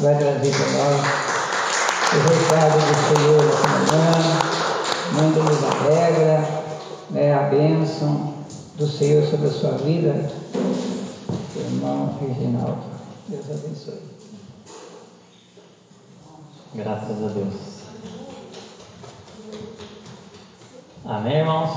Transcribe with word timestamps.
vai 0.00 0.16
trazer 0.16 0.50
para 0.52 0.70
nós 0.72 1.00
o 2.14 2.18
recado 2.28 2.78
do 2.78 2.94
Senhor 3.16 3.42
essa 3.48 3.68
manhã, 3.68 4.12
manda-nos 5.12 5.64
a 5.64 5.70
regra, 5.82 6.64
né, 7.10 7.34
a 7.34 7.42
bênção 7.48 8.34
do 8.76 8.86
Senhor 8.86 9.26
sobre 9.26 9.48
a 9.48 9.52
sua 9.52 9.72
vida, 9.72 10.30
irmão 11.56 12.16
Reginaldo. 12.20 12.84
Deus 13.26 13.44
abençoe. 13.50 14.02
Graças 16.74 17.24
a 17.24 17.28
Deus. 17.28 17.54
Amém, 21.04 21.38
irmãos? 21.38 21.70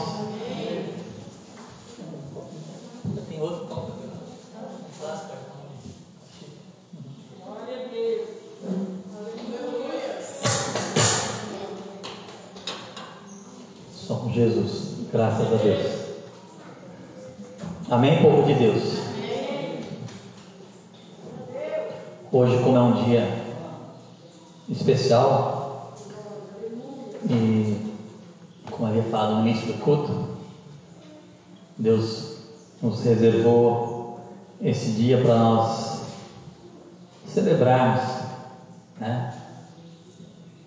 Tem 3.27 3.41
outro 3.41 3.65
copo 3.67 3.90
Jesus. 14.33 15.07
Graças 15.11 15.53
a 15.53 15.57
Deus. 15.57 16.01
Amém, 17.89 18.21
povo 18.21 18.43
de 18.43 18.53
Deus. 18.53 19.01
Hoje, 22.31 22.63
como 22.63 22.77
é 22.77 22.81
um 22.81 23.03
dia 23.03 23.27
especial, 24.69 25.93
e 27.29 27.93
como 28.69 28.87
havia 28.87 29.03
falado 29.03 29.35
no 29.35 29.47
início 29.47 29.67
do 29.67 29.79
culto, 29.79 30.29
Deus 31.77 32.37
nos 32.81 33.03
reservou 33.03 34.21
esse 34.61 34.91
dia 34.91 35.21
para 35.21 35.35
nós 35.37 36.03
celebrarmos 37.25 38.03
né, 38.97 39.33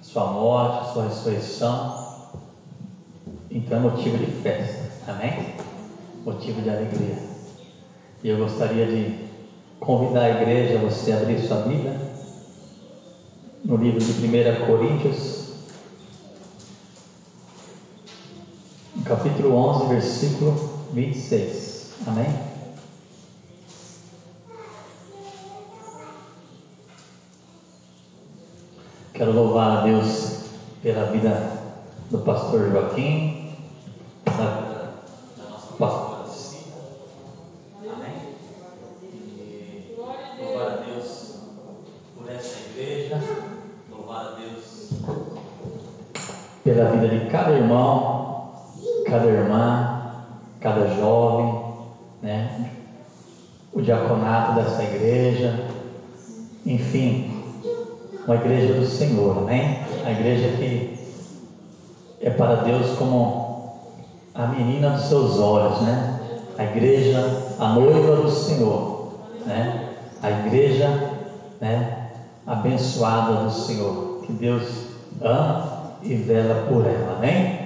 Sua 0.02 0.26
morte, 0.26 0.92
Sua 0.92 1.04
ressurreição. 1.04 2.03
Então 3.54 3.78
é 3.78 3.80
motivo 3.80 4.18
de 4.18 4.26
festa, 4.42 5.12
amém? 5.12 5.54
Motivo 6.24 6.60
de 6.60 6.70
alegria. 6.70 7.16
E 8.24 8.28
eu 8.28 8.36
gostaria 8.38 8.84
de 8.84 9.16
convidar 9.78 10.22
a 10.22 10.42
igreja 10.42 10.76
a 10.76 10.82
você 10.82 11.12
abrir 11.12 11.38
sua 11.38 11.58
Bíblia 11.58 11.96
no 13.64 13.76
livro 13.76 14.00
de 14.00 14.10
1 14.10 14.66
Coríntios, 14.66 15.54
capítulo 19.04 19.54
11, 19.54 19.86
versículo 19.86 20.90
26. 20.92 21.92
Amém? 22.08 22.36
Quero 29.12 29.32
louvar 29.32 29.78
a 29.78 29.82
Deus 29.84 30.48
pela 30.82 31.04
vida 31.12 31.62
do 32.10 32.18
pastor 32.18 32.68
Joaquim, 32.68 33.43
da 34.36 34.50
vida 34.50 34.94
da 35.36 35.50
nossa. 35.50 36.56
Amém? 37.80 38.14
E 39.02 39.96
louvar 40.40 40.66
a 40.66 40.76
Deus 40.76 41.34
por 42.16 42.30
essa 42.30 42.70
igreja, 42.70 43.22
louvar 43.90 44.26
a 44.26 44.30
Deus 44.30 44.90
pela 46.64 46.90
vida 46.90 47.08
de 47.08 47.30
cada 47.30 47.52
irmão, 47.52 48.52
cada 49.06 49.26
irmã, 49.26 50.14
cada 50.60 50.88
jovem, 50.96 51.62
né? 52.22 52.70
O 53.72 53.82
diaconato 53.82 54.54
dessa 54.54 54.82
igreja, 54.82 55.68
enfim, 56.64 57.44
uma 58.24 58.36
igreja 58.36 58.74
do 58.74 58.86
Senhor, 58.86 59.38
amém? 59.38 59.78
A 60.04 60.10
igreja 60.10 60.56
que 60.56 60.98
é 62.20 62.30
para 62.30 62.56
Deus 62.56 62.96
como 62.96 63.43
a 64.34 64.46
menina 64.48 64.90
dos 64.90 65.04
seus 65.04 65.38
olhos, 65.38 65.80
né? 65.82 66.20
A 66.58 66.64
igreja, 66.64 67.54
a 67.58 67.68
noiva 67.68 68.16
do 68.16 68.30
Senhor, 68.30 69.12
né? 69.46 69.90
A 70.22 70.30
igreja, 70.30 70.88
né? 71.60 72.10
Abençoada 72.46 73.44
do 73.44 73.50
Senhor, 73.50 74.20
que 74.26 74.32
Deus 74.32 74.86
ama 75.20 75.92
e 76.02 76.14
vela 76.14 76.66
por 76.68 76.84
ela, 76.84 77.16
amém? 77.16 77.58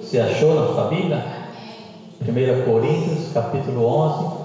Você 0.00 0.18
achou 0.20 0.54
na 0.54 0.66
sua 0.74 0.84
Bíblia? 0.88 1.24
1 2.20 2.64
Coríntios, 2.64 3.32
capítulo 3.32 3.84
11, 3.84 4.36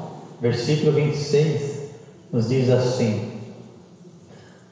versículo 0.41 0.93
26, 0.93 1.89
nos 2.31 2.49
diz 2.49 2.69
assim: 2.69 3.33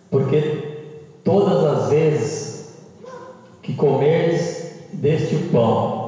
porque 0.10 0.78
todas 1.24 1.64
as 1.64 1.90
vezes 1.90 2.66
que 3.62 3.74
comerdes 3.74 4.74
deste 4.94 5.36
pão 5.52 6.01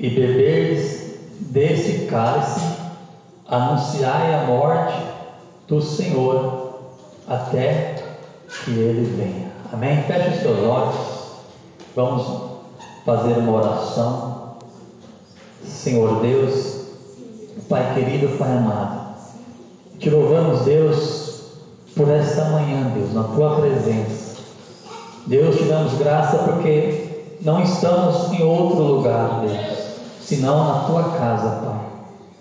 e 0.00 0.08
beberdes 0.08 1.14
deste 1.38 2.06
cálice, 2.06 2.60
anunciai 3.46 4.34
a 4.34 4.44
morte 4.46 4.94
do 5.68 5.80
Senhor 5.80 6.80
até 7.28 8.02
que 8.64 8.70
ele 8.70 9.04
venha. 9.16 9.52
Amém? 9.72 10.02
Feche 10.02 10.30
os 10.30 10.40
seus 10.40 10.58
olhos. 10.60 10.96
Vamos 11.94 12.50
fazer 13.04 13.34
uma 13.34 13.52
oração. 13.52 14.56
Senhor 15.64 16.20
Deus, 16.20 16.86
Pai 17.68 17.94
querido, 17.94 18.36
Pai 18.38 18.56
amado, 18.56 19.14
te 19.98 20.08
louvamos, 20.08 20.62
Deus, 20.62 21.42
por 21.94 22.08
esta 22.08 22.46
manhã, 22.46 22.90
Deus, 22.94 23.12
na 23.12 23.24
tua 23.24 23.60
presença. 23.60 24.40
Deus, 25.26 25.56
te 25.56 25.64
damos 25.64 25.94
graça 25.98 26.38
porque 26.38 27.36
não 27.42 27.62
estamos 27.62 28.32
em 28.32 28.42
outro 28.42 28.82
lugar, 28.82 29.42
Deus, 29.42 29.79
senão 30.30 30.64
na 30.64 30.84
tua 30.84 31.02
casa, 31.18 31.60
Pai. 31.64 31.80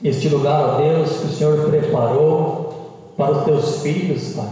Este 0.03 0.29
lugar, 0.29 0.61
ó 0.61 0.77
Deus, 0.77 1.09
que 1.09 1.25
o 1.25 1.29
Senhor 1.31 1.69
preparou 1.69 3.13
para 3.17 3.31
os 3.31 3.43
teus 3.45 3.81
filhos, 3.81 4.35
Pai. 4.35 4.49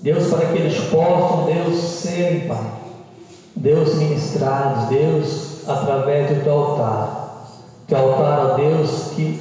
Deus, 0.00 0.28
para 0.28 0.46
que 0.46 0.58
eles 0.58 0.78
possam, 0.84 1.46
Deus, 1.46 1.76
serem, 1.76 2.46
Pai. 2.46 2.64
Deus, 3.56 3.96
ministrados, 3.96 4.84
Deus, 4.84 5.68
através 5.68 6.28
do 6.28 6.44
teu 6.44 6.52
altar. 6.52 7.46
Teu 7.88 7.98
altar, 7.98 8.52
ó 8.52 8.54
Deus, 8.54 9.10
que 9.16 9.40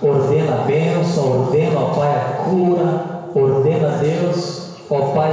ordena 0.00 0.54
a 0.54 0.64
bênção, 0.64 1.46
ordena, 1.46 1.80
ó 1.80 1.94
Pai, 1.94 2.14
a 2.14 2.44
cura, 2.44 3.04
ordena 3.34 3.94
a 3.94 3.96
Deus, 3.96 4.68
ó 4.88 5.00
Pai, 5.12 5.32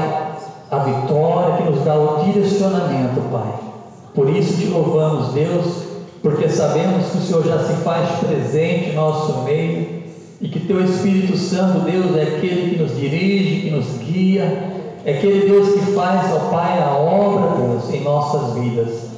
a 0.72 0.78
vitória, 0.80 1.58
que 1.58 1.64
nos 1.70 1.84
dá 1.86 1.96
o 1.96 2.24
direcionamento, 2.24 3.22
Pai. 3.32 3.54
Por 4.16 4.28
isso 4.30 4.58
te 4.58 4.66
louvamos, 4.66 5.34
Deus, 5.34 5.91
porque 6.22 6.48
sabemos 6.50 7.08
que 7.08 7.18
o 7.18 7.22
Senhor 7.22 7.44
já 7.46 7.60
se 7.66 7.74
faz 7.84 8.08
presente 8.20 8.92
em 8.92 8.96
nosso 8.96 9.42
meio 9.44 10.02
e 10.40 10.48
que 10.48 10.60
teu 10.60 10.84
Espírito 10.84 11.38
Santo, 11.38 11.80
Deus, 11.82 12.16
é 12.16 12.24
aquele 12.24 12.72
que 12.72 12.82
nos 12.82 12.96
dirige, 12.98 13.62
que 13.62 13.72
nos 13.72 13.98
guia, 13.98 14.72
é 15.04 15.14
aquele 15.14 15.50
Deus 15.50 15.70
que 15.74 15.92
faz, 15.94 16.32
ó 16.34 16.50
Pai, 16.52 16.80
a 16.80 16.96
obra, 16.96 17.58
Deus, 17.58 17.94
em 17.94 18.04
nossas 18.04 18.54
vidas. 18.54 19.12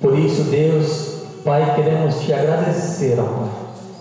Por 0.00 0.18
isso, 0.18 0.42
Deus, 0.44 1.22
Pai, 1.44 1.74
queremos 1.76 2.20
te 2.20 2.32
agradecer, 2.32 3.18
ó 3.20 3.24
Pai, 3.24 3.50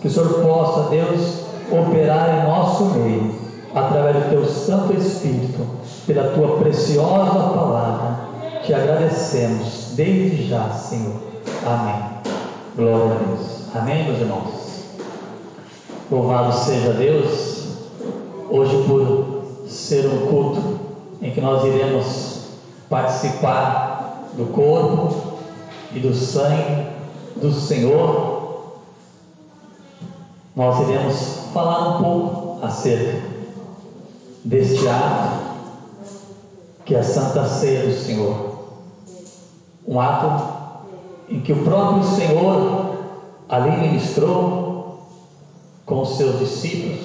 que 0.02 0.08
o 0.08 0.12
Senhor 0.12 0.30
possa, 0.42 0.90
Deus, 0.90 1.44
operar 1.72 2.40
em 2.40 2.48
nosso 2.48 2.86
meio, 2.86 3.32
através 3.76 4.16
do 4.16 4.30
teu 4.30 4.46
Santo 4.46 4.94
Espírito, 4.94 5.66
pela 6.08 6.32
tua 6.32 6.58
preciosa 6.58 7.50
palavra. 7.54 8.30
Te 8.64 8.74
agradecemos 8.74 9.94
desde 9.96 10.48
já, 10.48 10.70
Senhor. 10.70 11.16
Amém. 11.66 12.09
Glória 12.80 13.14
a 13.14 13.18
Deus. 13.18 13.76
Amém, 13.76 14.06
meus 14.06 14.20
irmãos. 14.20 14.86
Louvado 16.10 16.54
seja 16.54 16.94
Deus, 16.94 17.76
hoje 18.50 18.86
por 18.88 19.44
ser 19.68 20.08
um 20.08 20.28
culto 20.28 20.80
em 21.22 21.30
que 21.30 21.42
nós 21.42 21.66
iremos 21.66 22.44
participar 22.90 24.30
do 24.38 24.46
corpo 24.54 25.14
e 25.92 26.00
do 26.00 26.16
sangue 26.16 26.88
do 27.36 27.52
Senhor. 27.52 28.76
Nós 30.56 30.80
iremos 30.88 31.50
falar 31.54 31.98
um 31.98 32.02
pouco 32.02 32.66
acerca 32.66 33.22
deste 34.46 34.88
ato 34.88 35.50
que 36.86 36.96
é 36.96 37.00
a 37.00 37.04
Santa 37.04 37.46
Ceia 37.46 37.88
do 37.88 37.94
Senhor. 37.94 38.70
Um 39.86 40.00
ato 40.00 40.49
em 41.30 41.40
que 41.42 41.54
o 41.54 41.64
próprio 41.64 42.04
Senhor 42.04 42.96
ali 43.48 43.78
ministrou 43.78 45.08
com 45.86 46.02
os 46.02 46.18
seus 46.18 46.40
discípulos, 46.40 47.00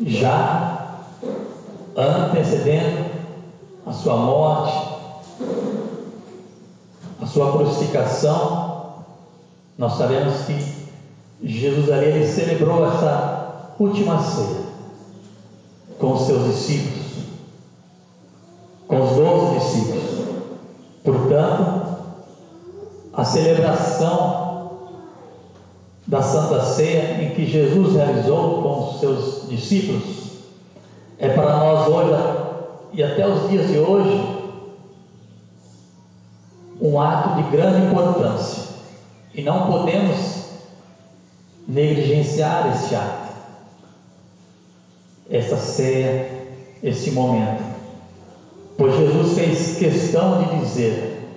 já 0.00 0.98
antecedendo 1.96 3.10
a 3.86 3.92
sua 3.92 4.16
morte, 4.16 4.90
a 7.20 7.26
sua 7.26 7.52
crucificação. 7.52 9.04
Nós 9.76 9.94
sabemos 9.94 10.42
que 10.42 10.80
Jesus 11.42 11.90
ali 11.90 12.06
ele 12.06 12.26
celebrou 12.26 12.86
essa 12.86 13.74
última 13.78 14.22
ceia. 14.22 14.70
com 15.98 16.14
os 16.14 16.22
seus 16.22 16.46
discípulos, 16.46 17.06
com 18.88 19.02
os 19.02 19.16
doze 19.16 19.58
discípulos. 19.58 20.29
Portanto, 21.10 21.96
a 23.12 23.24
celebração 23.24 24.70
da 26.06 26.22
Santa 26.22 26.62
Ceia 26.62 27.20
em 27.22 27.30
que 27.30 27.46
Jesus 27.46 27.96
realizou 27.96 28.62
com 28.62 28.78
os 28.78 29.00
seus 29.00 29.48
discípulos 29.48 30.02
é 31.18 31.30
para 31.30 31.56
nós 31.56 31.88
hoje 31.88 32.12
e 32.92 33.02
até 33.02 33.26
os 33.26 33.48
dias 33.48 33.66
de 33.66 33.78
hoje 33.78 34.38
um 36.80 37.00
ato 37.00 37.42
de 37.42 37.50
grande 37.50 37.86
importância. 37.86 38.70
E 39.34 39.42
não 39.42 39.66
podemos 39.66 40.44
negligenciar 41.66 42.72
este 42.72 42.94
ato, 42.94 43.32
esta 45.28 45.56
ceia, 45.56 46.46
este 46.82 47.10
momento, 47.10 47.69
pois 48.80 48.96
Jesus 48.96 49.34
fez 49.34 49.76
questão 49.76 50.42
de 50.42 50.60
dizer 50.60 51.28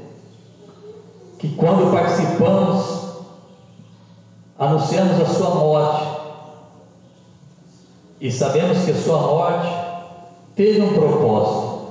que 1.38 1.54
quando 1.58 1.92
participamos, 1.92 3.18
anunciamos 4.58 5.20
a 5.20 5.26
sua 5.26 5.50
morte 5.50 6.08
e 8.22 8.32
sabemos 8.32 8.86
que 8.86 8.92
a 8.92 8.96
sua 8.96 9.20
morte 9.20 9.68
teve 10.56 10.84
um 10.84 10.94
propósito, 10.94 11.82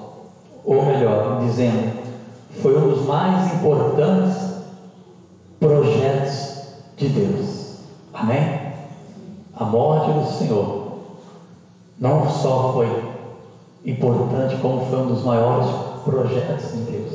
ou 0.64 0.87
melhor, 0.87 1.40
dizendo, 1.43 1.99
foi 2.62 2.75
um 2.75 2.88
dos 2.88 3.04
mais 3.04 3.52
importantes 3.52 4.38
projetos 5.60 6.62
de 6.96 7.08
Deus. 7.10 7.76
Amém? 8.14 8.72
A 9.54 9.64
morte 9.64 10.12
do 10.12 10.25
Senhor 10.38 10.93
não 12.00 12.26
só 12.31 12.72
foi 12.72 13.12
importante, 13.84 14.56
como 14.61 14.87
foi 14.87 14.99
um 15.00 15.06
dos 15.08 15.25
maiores 15.25 15.69
projetos 16.05 16.73
de 16.73 16.93
Deus. 16.93 17.12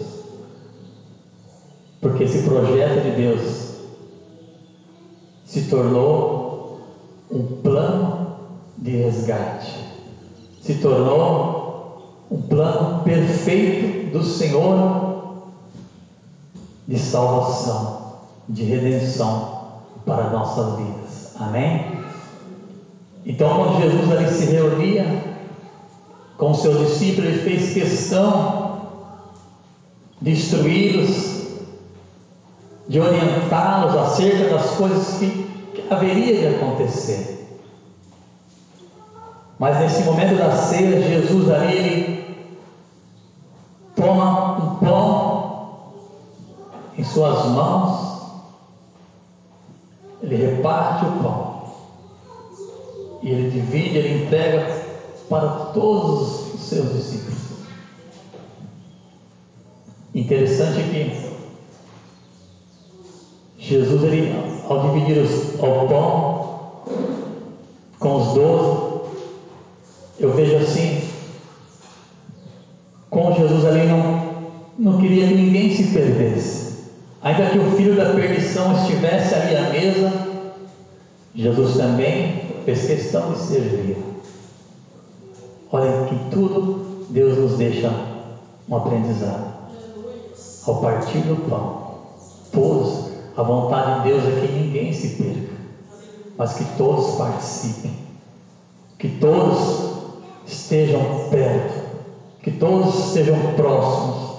Porque 2.01 2.23
esse 2.23 2.47
projeto 2.47 3.03
de 3.03 3.11
Deus 3.11 3.77
se 5.45 5.63
tornou 5.63 6.79
um 7.31 7.43
plano 7.61 8.35
de 8.77 8.91
resgate, 8.91 9.73
se 10.61 10.75
tornou 10.75 12.27
um 12.29 12.41
plano 12.41 13.03
perfeito 13.03 14.11
do 14.11 14.23
Senhor 14.23 15.07
de 16.87 16.97
salvação, 16.97 18.13
de 18.47 18.63
redenção 18.63 19.81
para 20.05 20.29
nossas 20.29 20.77
vidas. 20.77 21.33
Amém? 21.39 21.97
Então, 23.25 23.55
quando 23.55 23.81
Jesus 23.81 24.11
ali 24.11 24.29
se 24.29 24.45
reunia 24.45 25.26
com 26.37 26.53
seus 26.53 26.87
discípulos, 26.87 27.31
ele 27.31 27.39
fez 27.39 27.73
questão 27.73 28.81
de 30.21 30.31
instruí-los, 30.31 31.47
de 32.87 32.99
orientá-los 32.99 33.95
acerca 33.95 34.53
das 34.53 34.71
coisas 34.71 35.17
que, 35.17 35.47
haveria 35.89 36.37
de 36.37 36.55
acontecer. 36.55 37.47
Mas 39.57 39.79
nesse 39.79 40.03
momento 40.03 40.37
da 40.37 40.51
ceia, 40.51 41.01
Jesus 41.01 41.49
ali 41.49 41.73
ele 41.73 42.37
toma 43.95 44.57
um 44.57 44.75
pão 44.75 45.77
em 46.97 47.03
suas 47.03 47.45
mãos, 47.47 48.21
ele 50.21 50.35
reparte 50.35 51.05
o 51.05 51.11
pão 51.23 51.57
e 53.23 53.29
ele 53.29 53.49
divide, 53.49 53.97
ele 53.97 54.25
entrega 54.25 54.86
para 55.29 55.47
todos 55.73 56.53
os 56.53 56.61
seus 56.61 56.93
discípulos. 56.93 57.37
Interessante 60.15 60.81
que 60.89 61.27
Jesus, 63.59 64.03
ele, 64.03 64.33
ao 64.69 64.89
dividir 64.89 65.21
os, 65.21 65.55
o 65.55 65.87
pão 65.87 66.47
com 67.99 68.15
os 68.15 68.33
doze, 68.33 68.87
eu 70.19 70.33
vejo 70.33 70.55
assim, 70.57 71.01
com 73.09 73.33
Jesus 73.33 73.65
ali 73.65 73.85
não, 73.85 74.53
não 74.79 74.97
queria 74.99 75.27
que 75.27 75.35
ninguém 75.35 75.75
se 75.75 75.93
perdesse. 75.93 76.67
Ainda 77.21 77.49
que 77.49 77.59
o 77.59 77.71
filho 77.71 77.95
da 77.95 78.13
perdição 78.13 78.73
estivesse 78.81 79.35
ali 79.35 79.55
à 79.55 79.69
mesa, 79.69 80.13
Jesus 81.35 81.75
também 81.75 82.41
fez 82.63 82.85
questão 82.87 83.33
de 83.33 83.39
servir. 83.39 83.97
Olha 85.71 86.05
que 86.05 86.15
tudo 86.29 87.05
Deus 87.09 87.37
nos 87.37 87.57
deixa 87.57 87.91
um 88.69 88.75
aprendizado. 88.75 89.57
Ao 90.65 90.75
partir 90.81 91.19
do 91.19 91.49
pão, 91.49 91.87
todos, 92.51 93.11
a 93.35 93.43
vontade 93.43 94.01
de 94.01 94.09
Deus 94.09 94.23
é 94.25 94.41
que 94.41 94.51
ninguém 94.51 94.93
se 94.93 95.21
perca, 95.21 95.55
mas 96.37 96.53
que 96.53 96.65
todos 96.77 97.15
participem, 97.15 97.93
que 98.97 99.09
todos 99.19 99.87
estejam 100.45 101.01
perto, 101.29 101.73
que 102.41 102.51
todos 102.51 103.07
estejam 103.07 103.37
próximos. 103.55 104.37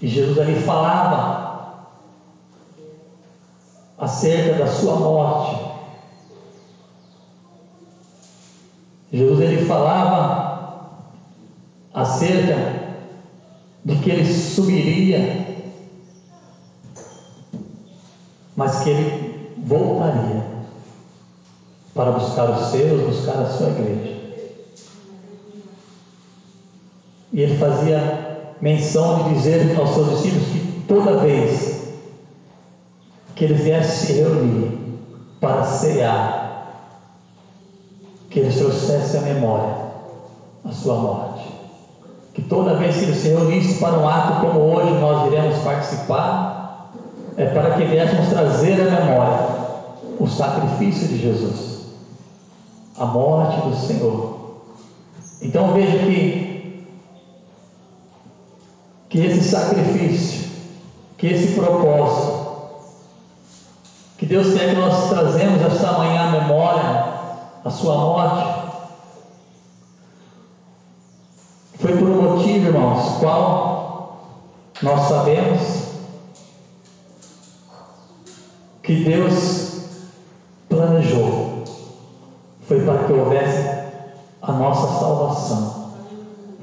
E 0.00 0.08
Jesus 0.08 0.38
ali 0.38 0.54
falava 0.60 1.46
acerca 3.98 4.58
da 4.58 4.66
sua 4.66 4.96
morte. 4.96 5.65
Jesus 9.12 9.40
ele 9.40 9.64
falava 9.66 11.06
acerca 11.94 12.76
de 13.84 13.96
que 13.96 14.10
ele 14.10 14.24
subiria, 14.24 15.46
mas 18.56 18.82
que 18.82 18.90
ele 18.90 19.54
voltaria 19.58 20.44
para 21.94 22.10
buscar 22.12 22.50
os 22.50 22.66
seus, 22.66 23.02
buscar 23.06 23.42
a 23.42 23.50
sua 23.50 23.68
igreja. 23.68 24.16
E 27.32 27.40
ele 27.40 27.56
fazia 27.58 28.54
menção 28.60 29.24
de 29.24 29.34
dizer 29.34 29.78
aos 29.78 29.90
seus 29.90 30.10
discípulos 30.10 30.48
que 30.48 30.84
toda 30.88 31.18
vez 31.18 31.76
que 33.34 33.44
eles 33.44 33.60
viessem 33.60 34.06
se 34.06 34.22
reunir 34.22 34.78
para 35.40 35.62
cear, 35.64 36.45
que 38.36 38.40
eles 38.40 38.56
trouxessem 38.56 39.18
a 39.18 39.22
memória 39.22 39.74
a 40.62 40.70
sua 40.70 40.94
morte. 40.96 41.48
Que 42.34 42.42
toda 42.42 42.74
vez 42.74 42.94
que 42.98 43.04
eles 43.04 43.16
se 43.16 43.28
reunissem 43.28 43.78
para 43.78 43.98
um 43.98 44.06
ato 44.06 44.42
como 44.42 44.60
hoje 44.60 44.92
nós 45.00 45.26
iremos 45.32 45.56
participar, 45.60 46.92
é 47.38 47.46
para 47.46 47.70
que 47.70 47.84
viéssemos 47.86 48.28
trazer 48.28 48.74
a 48.74 49.00
memória 49.00 49.38
o 50.20 50.26
sacrifício 50.26 51.08
de 51.08 51.16
Jesus, 51.16 51.86
a 52.98 53.06
morte 53.06 53.58
do 53.70 53.74
Senhor. 53.74 54.58
Então 55.40 55.72
veja 55.72 55.96
que, 55.96 56.86
que 59.08 59.18
esse 59.18 59.48
sacrifício, 59.48 60.50
que 61.16 61.28
esse 61.28 61.54
propósito, 61.54 62.36
que 64.18 64.26
Deus 64.26 64.52
quer 64.52 64.74
que 64.74 64.76
nós 64.76 65.08
trazemos 65.08 65.62
esta 65.62 65.92
manhã 65.92 66.28
à 66.28 66.30
memória 66.32 67.15
a 67.66 67.70
sua 67.70 67.96
morte. 67.96 68.66
Foi 71.74 71.96
por 71.96 72.08
um 72.08 72.22
motivo, 72.22 72.66
irmãos, 72.68 73.18
qual 73.18 74.20
nós 74.82 75.00
sabemos 75.08 75.86
que 78.84 79.02
Deus 79.02 79.80
planejou. 80.68 81.64
Foi 82.60 82.84
para 82.84 83.04
que 83.04 83.12
houvesse 83.12 83.68
a 84.42 84.52
nossa 84.52 85.00
salvação, 85.00 85.92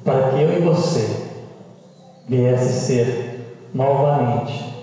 para 0.06 0.30
que 0.30 0.42
eu 0.42 0.58
e 0.58 0.62
você 0.62 1.30
viesse 2.30 2.86
ser 2.86 3.70
novamente 3.74 4.74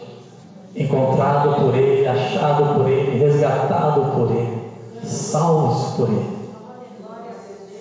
encontrado 0.77 1.63
por 1.63 1.75
Ele, 1.75 2.07
achado 2.07 2.75
por 2.75 2.89
Ele, 2.89 3.19
resgatado 3.19 4.13
por 4.13 4.31
Ele, 4.31 4.60
salvos 5.05 5.95
por 5.95 6.09
Ele. 6.09 6.41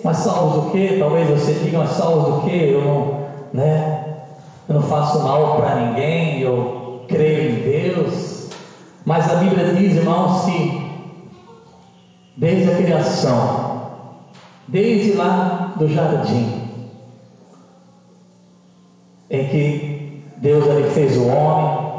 Mas 0.02 0.16
salvos 0.18 0.64
do 0.64 0.70
que? 0.70 0.98
Talvez 0.98 1.28
você 1.28 1.52
diga, 1.54 1.78
mas 1.78 1.90
salvos 1.90 2.34
do 2.34 2.40
que? 2.42 2.56
Eu 2.56 2.84
não, 2.84 3.20
né? 3.52 4.16
Eu 4.68 4.76
não 4.76 4.82
faço 4.82 5.20
mal 5.20 5.56
para 5.56 5.86
ninguém, 5.86 6.40
eu 6.40 7.02
creio 7.08 7.50
em 7.50 7.62
Deus. 7.62 8.48
Mas 9.04 9.30
a 9.30 9.36
Bíblia 9.36 9.74
diz, 9.74 9.96
irmãos, 9.96 10.44
que 10.44 10.90
desde 12.36 12.70
a 12.70 12.76
criação, 12.76 13.82
desde 14.68 15.12
lá 15.12 15.74
do 15.76 15.88
jardim, 15.88 16.62
em 19.28 19.44
que 19.48 20.22
Deus 20.38 20.68
ali 20.68 20.84
fez 20.90 21.16
o 21.16 21.26
homem, 21.26 21.90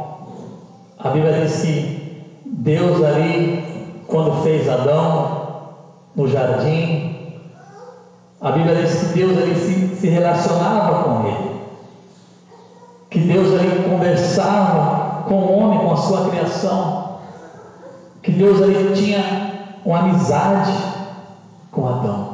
a 0.97 1.09
Bíblia 1.09 1.41
diz 1.41 1.61
que 1.61 2.01
Deus 2.45 3.03
ali, 3.03 3.70
quando 4.11 4.43
fez 4.43 4.69
Adão 4.69 5.41
no 6.15 6.27
jardim, 6.27 7.11
A 8.41 8.51
Bíblia 8.51 8.75
diz 8.75 8.99
que 8.99 9.19
Deus 9.19 9.37
se, 9.59 9.95
se 9.97 10.07
relacionava 10.07 11.03
com 11.03 11.27
ele. 11.27 11.61
Que 13.09 13.19
Deus 13.19 13.53
ali 13.53 13.83
conversava 13.87 15.23
com 15.27 15.35
o 15.35 15.59
homem, 15.59 15.79
com 15.79 15.93
a 15.93 15.97
sua 15.97 16.29
criação. 16.29 17.19
Que 18.23 18.31
Deus 18.31 18.61
ali 18.61 18.93
tinha 18.95 19.77
uma 19.85 19.99
amizade 19.99 20.73
com 21.71 21.87
Adão. 21.87 22.31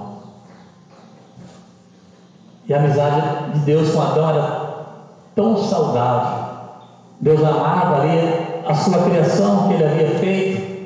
E 2.67 2.73
a 2.73 2.77
amizade 2.77 3.51
de 3.53 3.59
Deus 3.59 3.91
com 3.91 4.01
Adão 4.01 4.29
era 4.29 4.67
tão 5.35 5.57
saudável. 5.57 6.47
Deus 7.19 7.43
amava 7.43 8.01
ali 8.01 8.63
a 8.65 8.73
sua 8.73 9.03
criação 9.03 9.67
que 9.67 9.73
ele 9.73 9.85
havia 9.85 10.19
feito, 10.19 10.76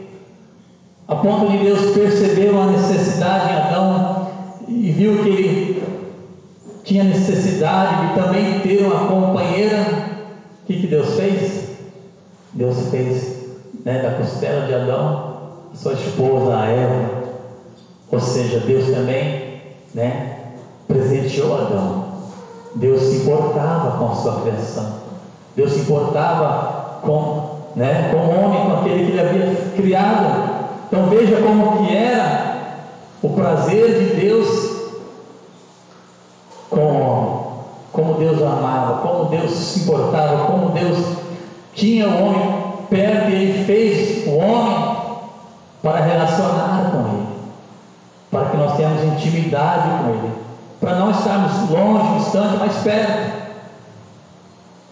a 1.12 1.16
ponto 1.16 1.52
de 1.52 1.58
Deus 1.58 1.94
perceber 1.94 2.52
uma 2.52 2.72
necessidade 2.72 3.52
em 3.52 3.58
Adão 3.58 4.28
e 4.66 4.92
viu 4.92 5.22
que 5.22 5.28
ele 5.28 5.84
tinha 6.86 7.04
necessidade 7.04 8.08
de 8.08 8.14
também 8.16 8.60
ter 8.62 8.86
uma 8.86 9.08
companheira. 9.10 9.82
O 10.64 10.68
que, 10.68 10.80
que 10.80 10.88
Deus 10.88 11.14
fez? 11.16 11.68
Deus 12.54 12.78
fez 12.92 13.42
né, 13.84 14.02
da 14.02 14.12
costela 14.12 14.66
de 14.66 14.74
Adão 14.74 15.32
sua 15.74 15.94
esposa, 15.94 16.58
a 16.58 16.66
Eva. 16.68 17.10
Ou 18.10 18.20
seja, 18.22 18.62
Deus 18.62 18.86
também 18.86 19.62
né, 19.94 20.38
presenteou 20.88 21.58
Adão. 21.58 22.06
Deus 22.76 23.02
se 23.02 23.18
importava 23.18 23.98
com 23.98 24.14
a 24.14 24.16
sua 24.16 24.42
criação. 24.44 24.94
Deus 25.58 25.74
se 25.74 25.80
importava 25.82 27.02
com, 27.02 27.58
né, 27.76 28.12
com 28.14 28.18
o 28.18 28.46
homem, 28.46 28.62
com 28.66 28.78
aquele 28.78 29.06
que 29.08 29.12
ele 29.12 29.20
havia 29.20 29.56
criado. 29.76 30.51
Então 30.92 31.06
veja 31.06 31.38
como 31.38 31.88
que 31.88 31.96
era 31.96 32.66
o 33.22 33.30
prazer 33.30 33.98
de 33.98 34.16
Deus 34.20 34.72
com. 36.70 37.40
Como 37.94 38.14
Deus 38.16 38.40
o 38.40 38.46
amava, 38.46 39.02
como 39.02 39.30
Deus 39.30 39.52
se 39.52 39.80
importava, 39.82 40.46
como 40.46 40.70
Deus 40.70 41.18
tinha 41.74 42.08
o 42.08 42.24
homem 42.24 42.64
perto 42.90 43.30
e 43.30 43.36
ele 43.36 43.66
fez 43.66 44.28
o 44.28 44.38
homem 44.38 45.18
para 45.82 46.00
relacionar 46.00 46.92
com 46.92 47.00
ele, 47.10 47.28
para 48.30 48.46
que 48.50 48.58
nós 48.58 48.78
tenhamos 48.78 49.04
intimidade 49.04 49.90
com 49.90 50.10
ele, 50.10 50.34
para 50.80 50.96
não 50.96 51.12
estarmos 51.12 51.70
longe, 51.70 52.24
distante, 52.24 52.58
mas 52.60 52.78
perto. 52.78 53.42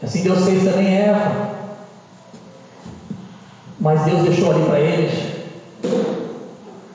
Assim 0.03 0.23
Deus 0.23 0.43
fez 0.43 0.63
também 0.65 0.93
Eva. 0.93 1.49
Mas 3.79 4.01
Deus 4.03 4.23
deixou 4.23 4.51
ali 4.51 4.65
para 4.65 4.79
eles 4.81 5.28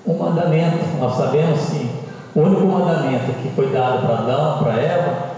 um 0.07 0.19
mandamento. 0.19 0.85
Nós 1.01 1.17
sabemos 1.17 1.61
que 1.71 1.91
o 2.35 2.43
único 2.43 2.67
mandamento 2.67 3.33
que 3.43 3.51
foi 3.51 3.71
dado 3.71 4.07
para 4.07 4.19
Adão, 4.19 4.59
para 4.59 4.81
Eva, 4.81 5.35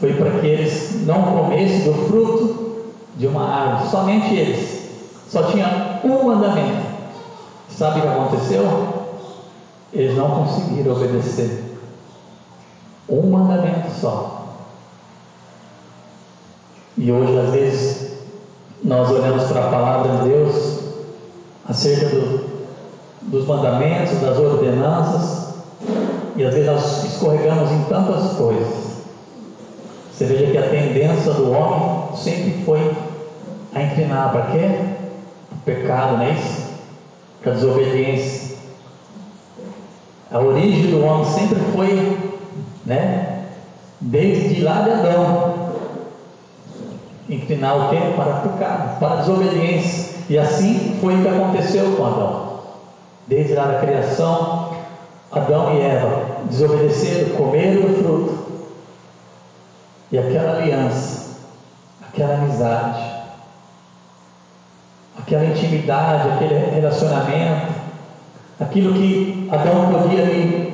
foi 0.00 0.14
para 0.14 0.30
que 0.40 0.46
eles 0.46 1.06
não 1.06 1.22
comessem 1.22 1.84
do 1.84 1.94
fruto 2.06 2.92
de 3.16 3.26
uma 3.26 3.48
árvore. 3.48 3.90
Somente 3.90 4.34
eles. 4.34 4.82
Só 5.28 5.44
tinha 5.44 6.00
um 6.04 6.24
mandamento. 6.24 6.86
Sabe 7.68 8.00
o 8.00 8.02
que 8.02 8.08
aconteceu? 8.08 8.64
Eles 9.92 10.16
não 10.16 10.30
conseguiram 10.30 10.92
obedecer. 10.92 11.78
Um 13.08 13.30
mandamento 13.30 13.90
só. 13.90 14.56
E 16.96 17.10
hoje, 17.10 17.38
às 17.38 17.50
vezes, 17.50 18.12
nós 18.82 19.10
olhamos 19.10 19.44
para 19.44 19.64
a 19.66 19.70
palavra 19.70 20.18
de 20.18 20.28
Deus 20.28 20.81
acerca 21.72 22.06
do, 22.10 22.44
dos 23.22 23.46
mandamentos, 23.46 24.20
das 24.20 24.36
ordenanças, 24.38 25.54
e 26.36 26.44
às 26.44 26.52
vezes 26.52 26.70
nós 26.70 27.04
escorregamos 27.04 27.70
em 27.70 27.82
tantas 27.84 28.32
coisas. 28.34 28.92
Você 30.12 30.26
veja 30.26 30.52
que 30.52 30.58
a 30.58 30.68
tendência 30.68 31.32
do 31.32 31.50
homem 31.50 32.14
sempre 32.14 32.62
foi 32.64 32.94
a 33.74 33.82
inclinar 33.82 34.32
para 34.32 34.52
quê? 34.52 34.70
O 35.50 35.56
pecado, 35.64 36.18
não 36.18 36.24
é 36.24 36.32
isso? 36.32 36.62
Para 37.42 37.52
a 37.52 37.54
desobediência. 37.54 38.56
A 40.30 40.38
origem 40.40 40.90
do 40.90 41.02
homem 41.04 41.24
sempre 41.24 41.58
foi, 41.74 42.18
né? 42.84 43.46
Desde 43.98 44.60
lá 44.60 44.82
de 44.82 44.90
Adão, 44.90 45.72
inclinar 47.30 47.86
o 47.86 47.90
quê? 47.90 47.96
Para 48.14 48.36
o 48.36 48.40
pecado, 48.42 48.98
para 48.98 49.14
a 49.14 49.16
desobediência. 49.16 50.01
E 50.32 50.38
assim 50.38 50.96
foi 50.98 51.14
o 51.14 51.20
que 51.20 51.28
aconteceu 51.28 51.94
com 51.94 52.06
Adão. 52.06 52.60
Desde 53.26 53.52
lá 53.52 53.66
da 53.66 53.80
criação, 53.80 54.72
Adão 55.30 55.74
e 55.74 55.80
Eva 55.82 56.46
desobedeceram, 56.46 57.36
comeram 57.36 57.82
o 57.82 57.94
fruto. 58.02 58.38
E 60.10 60.16
aquela 60.16 60.56
aliança, 60.56 61.36
aquela 62.08 62.32
amizade, 62.36 63.12
aquela 65.18 65.44
intimidade, 65.44 66.30
aquele 66.30 66.54
relacionamento, 66.76 67.74
aquilo 68.58 68.94
que 68.94 69.50
Adão 69.52 69.92
podia 69.92 70.24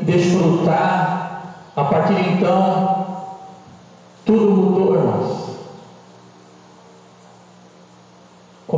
desfrutar, 0.03 1.43
a 1.75 1.83
partir 1.83 2.15
de 2.15 2.29
então, 2.35 3.07
tudo 4.25 4.53
mudou, 4.53 4.95
irmãos. 4.95 5.28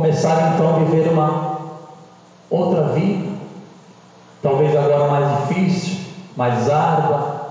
Começaram 0.01 0.55
então 0.55 0.75
a 0.75 0.79
viver 0.79 1.07
uma 1.09 1.59
outra 2.49 2.87
vida, 2.87 3.35
talvez 4.41 4.75
agora 4.75 5.07
mais 5.11 5.47
difícil, 5.47 5.99
mais 6.35 6.67
árdua. 6.67 7.41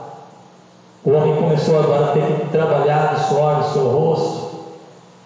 O 1.05 1.13
homem 1.13 1.37
começou 1.37 1.79
agora 1.79 2.07
a 2.07 2.13
ter 2.13 2.27
que 2.27 2.49
trabalhar 2.49 3.15
de 3.15 3.29
suor 3.29 3.59
no 3.59 3.73
seu 3.73 3.89
rosto. 3.89 4.51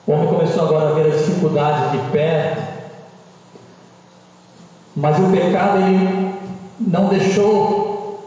O 0.07 0.13
homem 0.13 0.29
começou 0.29 0.65
agora 0.65 0.91
a 0.91 0.93
ver 0.93 1.15
as 1.15 1.25
dificuldades 1.25 1.93
de 1.93 2.11
perto. 2.11 2.63
Mas 4.95 5.19
o 5.19 5.31
pecado 5.33 5.79
ele 5.79 6.35
não 6.79 7.09
deixou 7.09 8.23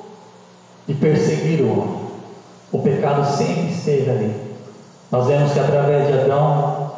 de 0.87 0.95
perseguir 0.95 1.61
o 1.61 1.71
homem. 1.71 1.99
O 2.71 2.79
pecado 2.79 3.23
sempre 3.37 3.67
esteve 3.69 4.09
ali. 4.09 4.35
Nós 5.11 5.27
vemos 5.27 5.53
que 5.53 5.59
através 5.59 6.07
de 6.07 6.13
Adão, 6.13 6.91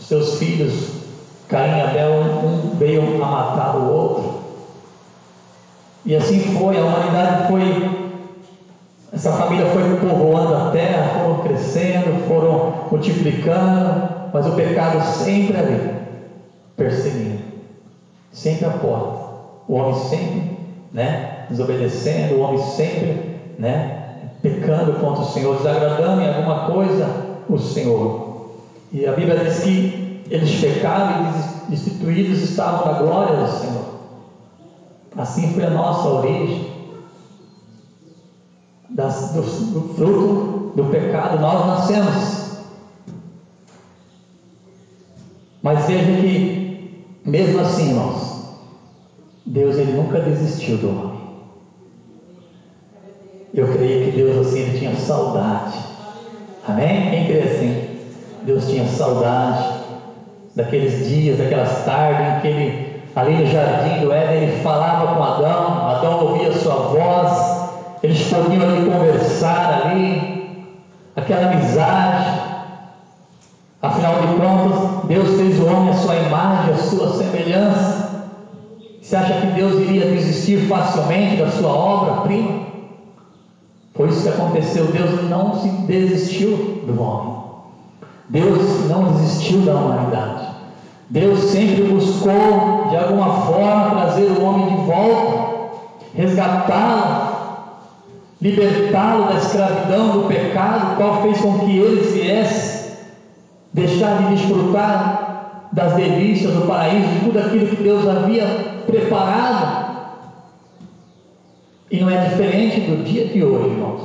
seus 0.00 0.38
filhos 0.38 0.93
Caim 1.54 1.78
e 1.78 1.82
Abel, 1.82 2.10
um 2.10 2.76
veio 2.76 3.22
a 3.22 3.26
matar 3.28 3.76
o 3.76 3.92
outro. 3.92 4.40
E 6.04 6.16
assim 6.16 6.40
foi, 6.40 6.76
a 6.76 6.84
humanidade 6.84 7.46
foi, 7.46 8.08
essa 9.12 9.30
família 9.30 9.64
foi 9.66 9.84
povoando 9.98 10.52
a 10.52 10.70
terra, 10.72 11.20
foram 11.20 11.42
crescendo, 11.44 12.26
foram 12.26 12.88
multiplicando, 12.90 14.08
mas 14.32 14.48
o 14.48 14.52
pecado 14.56 15.00
sempre 15.00 15.56
ali, 15.56 15.94
perseguindo, 16.76 17.38
sempre 18.32 18.66
a 18.66 18.70
porta. 18.70 19.24
O 19.68 19.74
homem 19.74 19.94
sempre, 19.94 20.58
né, 20.92 21.46
desobedecendo, 21.48 22.34
o 22.34 22.40
homem 22.40 22.58
sempre, 22.58 23.38
né, 23.60 24.00
pecando 24.42 24.94
contra 24.94 25.22
o 25.22 25.26
Senhor, 25.26 25.56
desagradando 25.58 26.20
em 26.20 26.28
alguma 26.28 26.66
coisa 26.66 27.06
o 27.48 27.56
Senhor. 27.56 28.48
E 28.92 29.06
a 29.06 29.12
Bíblia 29.12 29.38
diz 29.38 29.60
que 29.60 30.03
eles 30.30 30.60
pecaram 30.60 31.26
e 31.26 31.70
destituídos 31.70 32.42
estavam 32.42 32.92
na 32.92 32.98
glória 33.00 33.36
do 33.36 33.50
Senhor. 33.50 33.84
Assim 35.16 35.52
foi 35.52 35.64
a 35.64 35.70
nossa 35.70 36.08
origem. 36.08 36.72
Das, 38.90 39.32
do, 39.32 39.42
do 39.42 39.94
fruto 39.94 40.72
do 40.76 40.84
pecado 40.90 41.40
nós 41.40 41.66
nascemos. 41.66 42.44
Mas 45.62 45.86
veja 45.86 46.20
que, 46.20 47.04
mesmo 47.24 47.60
assim, 47.60 47.90
irmãos, 47.90 48.44
Deus 49.46 49.76
ele 49.76 49.92
nunca 49.92 50.20
desistiu 50.20 50.76
do 50.78 50.90
homem. 50.90 51.24
Eu 53.52 53.72
creio 53.72 54.10
que 54.10 54.16
Deus 54.16 54.46
assim 54.46 54.60
ele 54.60 54.78
tinha 54.78 54.96
saudade. 54.96 55.78
Amém? 56.66 57.10
Quem 57.10 57.26
crê 57.26 57.40
assim? 57.40 57.98
Deus 58.44 58.68
tinha 58.68 58.86
saudade 58.86 59.83
daqueles 60.54 61.08
dias, 61.08 61.38
daquelas 61.38 61.84
tardes 61.84 62.26
em 62.26 62.40
que 62.40 62.48
ele, 62.48 63.02
ali 63.16 63.36
no 63.36 63.46
jardim 63.46 64.00
do 64.00 64.12
Éden, 64.12 64.42
ele 64.44 64.62
falava 64.62 65.14
com 65.14 65.22
Adão, 65.22 65.88
Adão 65.88 66.26
ouvia 66.26 66.52
sua 66.52 66.74
voz, 66.74 67.54
eles 68.02 68.22
podiam 68.32 68.62
ali 68.62 68.90
conversar 68.90 69.86
ali, 69.86 70.66
aquela 71.16 71.50
amizade. 71.50 72.44
Afinal 73.82 74.14
de 74.20 74.26
contas, 74.28 75.06
Deus 75.08 75.36
fez 75.36 75.60
o 75.60 75.66
homem 75.66 75.90
a 75.90 75.94
sua 75.94 76.16
imagem, 76.16 76.74
a 76.74 76.78
sua 76.78 77.12
semelhança. 77.18 78.04
Você 79.00 79.16
acha 79.16 79.34
que 79.40 79.46
Deus 79.48 79.74
iria 79.74 80.06
desistir 80.06 80.66
facilmente 80.66 81.36
da 81.36 81.50
sua 81.50 81.70
obra-prima? 81.70 82.64
Foi 83.94 84.08
isso 84.08 84.22
que 84.22 84.28
aconteceu. 84.28 84.86
Deus 84.86 85.28
não 85.28 85.60
se 85.60 85.68
desistiu 85.68 86.82
do 86.86 87.00
homem. 87.00 87.34
Deus 88.28 88.88
não 88.88 89.12
desistiu 89.12 89.60
da 89.60 89.74
humanidade. 89.74 90.33
Deus 91.14 91.38
sempre 91.44 91.84
buscou, 91.84 92.88
de 92.90 92.96
alguma 92.96 93.42
forma, 93.42 94.00
trazer 94.00 94.24
o 94.32 94.44
homem 94.44 94.66
de 94.66 94.84
volta, 94.84 95.70
resgatá-lo. 96.12 97.34
libertá-lo 98.42 99.28
da 99.28 99.34
escravidão, 99.34 100.08
do 100.10 100.26
pecado, 100.26 100.96
qual 100.96 101.22
fez 101.22 101.40
com 101.40 101.60
que 101.60 101.78
eles 101.78 102.12
viessem 102.12 102.96
deixar 103.72 104.24
de 104.24 104.34
desfrutar 104.34 105.68
das 105.70 105.92
delícias 105.94 106.52
do 106.52 106.66
paraíso, 106.66 107.06
de 107.06 107.20
tudo 107.20 107.38
aquilo 107.38 107.68
que 107.68 107.82
Deus 107.84 108.08
havia 108.08 108.46
preparado. 108.84 109.84
E 111.92 112.00
não 112.00 112.10
é 112.10 112.24
diferente 112.24 112.80
do 112.80 113.04
dia 113.04 113.26
de 113.28 113.44
hoje, 113.44 113.68
irmãos. 113.68 114.02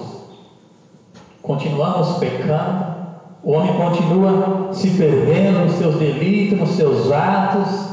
Continuamos 1.41 2.19
pecando, 2.19 2.98
o 3.43 3.51
homem 3.51 3.73
continua 3.75 4.73
se 4.73 4.89
perdendo 4.91 5.59
nos 5.59 5.73
seus 5.73 5.95
delitos, 5.95 6.59
nos 6.59 6.69
seus 6.71 7.11
atos, 7.11 7.89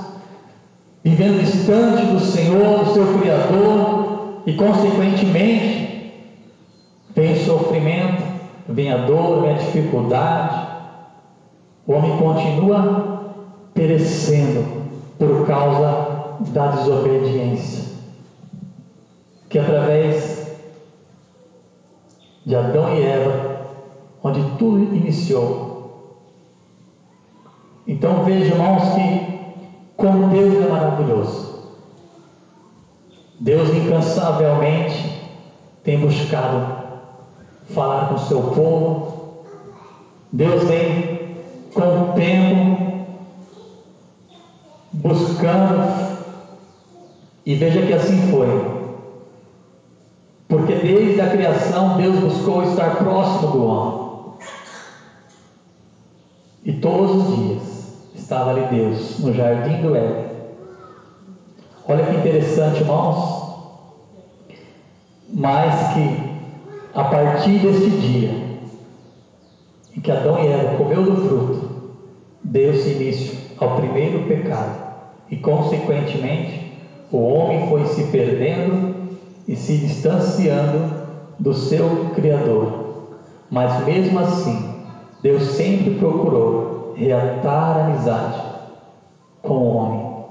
vivendo 1.05 1.41
distante 1.41 2.05
do 2.07 2.19
Senhor, 2.19 2.85
do 2.85 2.93
seu 2.93 3.19
Criador, 3.19 4.43
e 4.45 4.53
consequentemente 4.55 6.13
vem 7.15 7.33
o 7.33 7.45
sofrimento, 7.45 8.23
vem 8.69 8.93
a 8.93 8.99
dor, 8.99 9.43
vem 9.43 9.51
a 9.53 9.59
dificuldade. 9.59 10.67
O 11.87 11.93
homem 11.93 12.17
continua 12.19 13.35
perecendo 13.73 14.87
por 15.19 15.47
causa 15.47 16.37
da 16.53 16.67
desobediência, 16.69 17.85
que 19.49 19.59
através 19.59 20.57
de 22.45 22.55
Adão 22.55 22.95
e 22.95 23.03
Eva, 23.03 23.46
onde 24.27 24.43
tudo 24.59 24.95
iniciou. 24.95 26.21
Então 27.87 28.25
veja, 28.25 28.55
irmãos, 28.55 28.95
que 28.95 29.37
como 29.97 30.29
Deus 30.29 30.55
é 30.65 30.69
maravilhoso. 30.69 31.57
Deus 33.39 33.69
incansavelmente 33.71 35.23
tem 35.85 36.01
buscado 36.01 36.77
falar 37.71 38.09
com 38.09 38.19
seu 38.19 38.43
povo. 38.43 39.45
Deus 40.33 40.65
vem 40.65 41.37
com 41.73 42.11
o 42.11 42.13
tempo 42.15 43.07
buscando. 44.93 46.17
E 47.45 47.55
veja 47.55 47.87
que 47.87 47.93
assim 47.93 48.31
foi. 48.33 48.77
Porque 50.49 50.75
desde 50.75 51.21
a 51.21 51.31
criação 51.31 51.97
Deus 51.97 52.19
buscou 52.19 52.65
estar 52.65 52.97
próximo 52.97 53.53
do 53.53 53.65
homem. 53.65 54.06
E 56.67 56.73
todos 56.73 57.15
os 57.15 57.37
dias 57.37 57.63
estava 58.17 58.51
ali 58.51 58.67
Deus, 58.77 59.21
no 59.21 59.33
jardim 59.33 59.81
do 59.83 59.95
Éden. 59.95 60.27
Olha 61.89 62.05
que 62.07 62.17
interessante, 62.17 62.81
irmãos. 62.81 63.55
Mas 65.33 65.95
que 65.95 66.27
a 66.93 67.05
partir 67.05 67.61
deste 67.61 67.89
dia, 67.89 68.31
em 69.97 70.01
que 70.01 70.11
Adão 70.11 70.43
e 70.43 70.49
Eva 70.49 70.77
comeu 70.77 71.05
do 71.05 71.29
fruto, 71.29 71.71
deu-se 72.43 72.91
início 72.91 73.39
ao 73.59 73.77
primeiro 73.77 74.27
pecado. 74.27 74.87
E 75.31 75.37
consequentemente, 75.37 76.73
o 77.13 77.19
homem 77.19 77.69
foi 77.69 77.87
se 77.87 78.03
perdendo 78.09 79.07
e 79.47 79.55
se 79.55 79.79
distanciando 79.79 81.07
do 81.39 81.55
seu 81.55 82.11
Criador. 82.17 83.13
Mas 83.49 83.85
mesmo 83.85 84.19
assim, 84.19 84.66
Deus 85.27 85.43
sempre 85.57 85.97
procurou 85.97 86.95
reatar 86.97 87.79
a 87.79 87.87
amizade 87.87 88.41
com 89.43 89.55
o 89.55 89.77
homem. 89.77 90.25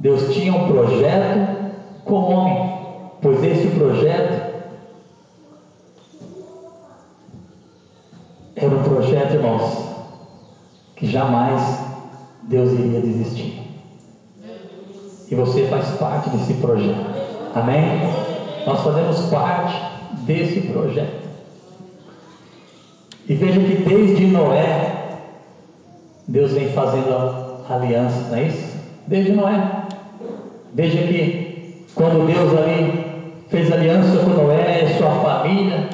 Deus 0.00 0.34
tinha 0.34 0.52
um 0.52 0.66
projeto 0.66 1.70
com 2.04 2.14
o 2.14 2.30
homem, 2.32 2.72
pois 3.22 3.44
esse 3.44 3.68
projeto 3.68 4.50
era 8.56 8.74
um 8.74 8.82
projeto, 8.82 9.34
irmãos, 9.34 9.84
que 10.96 11.06
jamais 11.06 11.78
Deus 12.48 12.72
iria 12.72 13.02
desistir. 13.02 13.62
E 15.30 15.34
você 15.36 15.68
faz 15.68 15.90
parte 15.90 16.28
desse 16.30 16.54
projeto. 16.54 17.06
Amém? 17.54 18.00
Nós 18.66 18.80
fazemos 18.80 19.20
parte 19.30 19.80
desse 20.26 20.62
projeto. 20.62 21.19
E 23.30 23.34
veja 23.36 23.60
que 23.60 23.76
desde 23.88 24.26
Noé 24.26 25.18
Deus 26.26 26.50
vem 26.50 26.68
fazendo 26.70 27.62
aliança, 27.68 28.28
não 28.28 28.36
é 28.36 28.42
isso? 28.42 28.76
Desde 29.06 29.30
Noé. 29.30 29.84
Veja 30.74 30.98
que 30.98 31.86
quando 31.94 32.26
Deus 32.26 32.58
ali 32.58 33.38
fez 33.48 33.70
aliança 33.70 34.18
com 34.18 34.30
Noé 34.30 34.82
e 34.82 34.98
sua 34.98 35.12
família, 35.20 35.90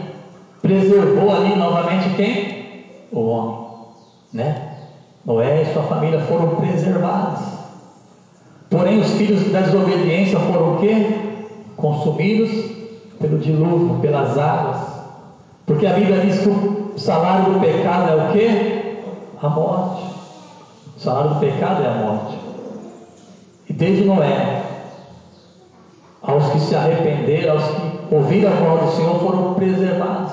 preservou 0.63 1.31
ali 1.31 1.55
novamente 1.57 2.09
quem? 2.17 3.05
O 3.13 3.21
homem, 3.27 3.67
né? 4.33 4.79
Noé 5.23 5.61
e 5.61 5.75
sua 5.75 5.83
família 5.83 6.21
foram 6.21 6.57
preservados. 6.57 7.43
Porém, 8.71 8.99
os 8.99 9.11
filhos 9.11 9.53
da 9.53 9.61
desobediência 9.61 10.39
foram 10.39 10.77
o 10.77 10.79
quê? 10.79 11.07
Consumidos 11.77 12.71
pelo 13.21 13.39
dilúvio, 13.39 14.01
pelas 14.01 14.39
águas. 14.39 14.79
Porque 15.67 15.87
a 15.87 15.93
Bíblia 15.93 16.21
diz 16.21 16.39
que 16.39 16.86
o 16.97 16.99
salário 16.99 17.53
do 17.53 17.61
pecado 17.61 18.09
é 18.11 18.15
o 18.15 18.33
quê? 18.33 19.03
A 19.43 19.49
morte. 19.51 20.03
O 20.97 20.99
salário 20.99 21.35
do 21.35 21.41
pecado 21.41 21.85
é 21.85 21.89
a 21.89 21.93
morte. 21.93 22.39
E 23.69 23.73
desde 23.75 24.05
Noé, 24.05 24.63
aos 26.23 26.49
que 26.49 26.59
se 26.59 26.75
arrependeram, 26.75 27.53
aos 27.53 27.65
que 27.65 28.15
ouviram 28.15 28.51
a 28.51 28.55
voz 28.55 28.81
do 28.81 28.97
Senhor, 28.97 29.21
foram 29.21 29.55
preservados. 29.55 30.33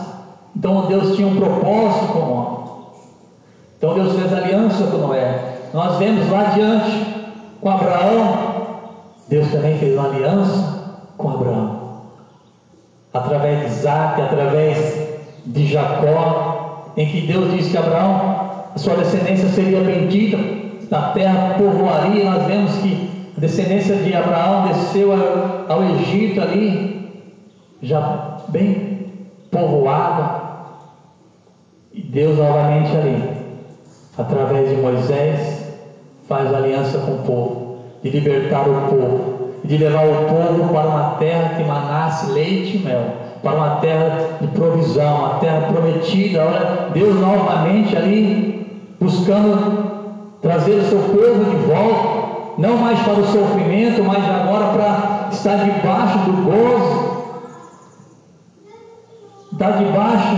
Então 0.55 0.85
Deus 0.85 1.17
tinha 1.17 1.27
um 1.27 1.35
propósito 1.35 2.13
com 2.13 2.19
o 2.19 2.31
homem. 2.31 2.59
Então 3.77 3.93
Deus 3.95 4.13
fez 4.13 4.33
aliança 4.33 4.87
com 4.87 4.97
Noé. 4.99 5.57
Nós 5.73 5.97
vemos 5.97 6.29
lá 6.29 6.47
adiante 6.47 7.25
com 7.59 7.69
Abraão. 7.69 8.37
Deus 9.27 9.51
também 9.51 9.77
fez 9.79 9.97
uma 9.97 10.07
aliança 10.07 11.01
com 11.17 11.29
Abraão. 11.29 11.79
Através 13.13 13.59
de 13.59 13.65
Isaac, 13.65 14.21
através 14.21 15.03
de 15.45 15.67
Jacó, 15.67 16.52
em 16.95 17.05
que 17.07 17.21
Deus 17.21 17.51
disse 17.51 17.71
que 17.71 17.77
Abraão 17.77 18.43
a 18.75 18.79
sua 18.79 18.95
descendência 18.95 19.47
seria 19.49 19.81
bendita, 19.81 20.37
da 20.89 21.11
terra 21.11 21.55
povoaria. 21.57 22.29
Nós 22.29 22.43
vemos 22.45 22.75
que 22.77 23.09
a 23.37 23.39
descendência 23.39 23.95
de 23.97 24.15
Abraão 24.15 24.67
desceu 24.67 25.11
ao 25.69 25.83
Egito 25.83 26.41
ali, 26.41 27.11
já 27.81 28.39
bem 28.47 29.11
povoada. 29.51 30.41
E 31.93 32.01
Deus 32.01 32.37
novamente 32.37 32.95
ali, 32.97 33.23
através 34.17 34.69
de 34.69 34.75
Moisés, 34.75 35.75
faz 36.27 36.51
aliança 36.51 36.97
com 36.97 37.11
o 37.11 37.19
povo, 37.19 37.77
de 38.01 38.09
libertar 38.09 38.67
o 38.67 38.89
povo, 38.89 39.51
de 39.63 39.77
levar 39.77 40.07
o 40.07 40.25
povo 40.25 40.73
para 40.73 40.87
uma 40.87 41.09
terra 41.19 41.55
que 41.55 41.63
manasse 41.63 42.31
leite 42.31 42.77
e 42.77 42.79
mel, 42.79 43.03
para 43.43 43.55
uma 43.55 43.75
terra 43.75 44.37
de 44.39 44.47
provisão, 44.47 45.17
uma 45.17 45.39
terra 45.39 45.67
prometida. 45.71 46.45
Olha, 46.45 46.89
Deus 46.93 47.19
novamente 47.19 47.95
ali 47.95 48.85
buscando 48.99 49.83
trazer 50.41 50.75
o 50.75 50.85
seu 50.85 50.99
povo 50.99 51.43
de 51.45 51.55
volta, 51.67 52.57
não 52.57 52.77
mais 52.77 52.99
para 52.99 53.19
o 53.19 53.25
sofrimento, 53.25 54.01
mas 54.03 54.23
agora 54.23 54.67
para 54.67 55.29
estar 55.31 55.57
debaixo 55.57 56.19
do 56.19 56.43
gozo, 56.43 57.23
estar 59.51 59.71
debaixo 59.71 60.35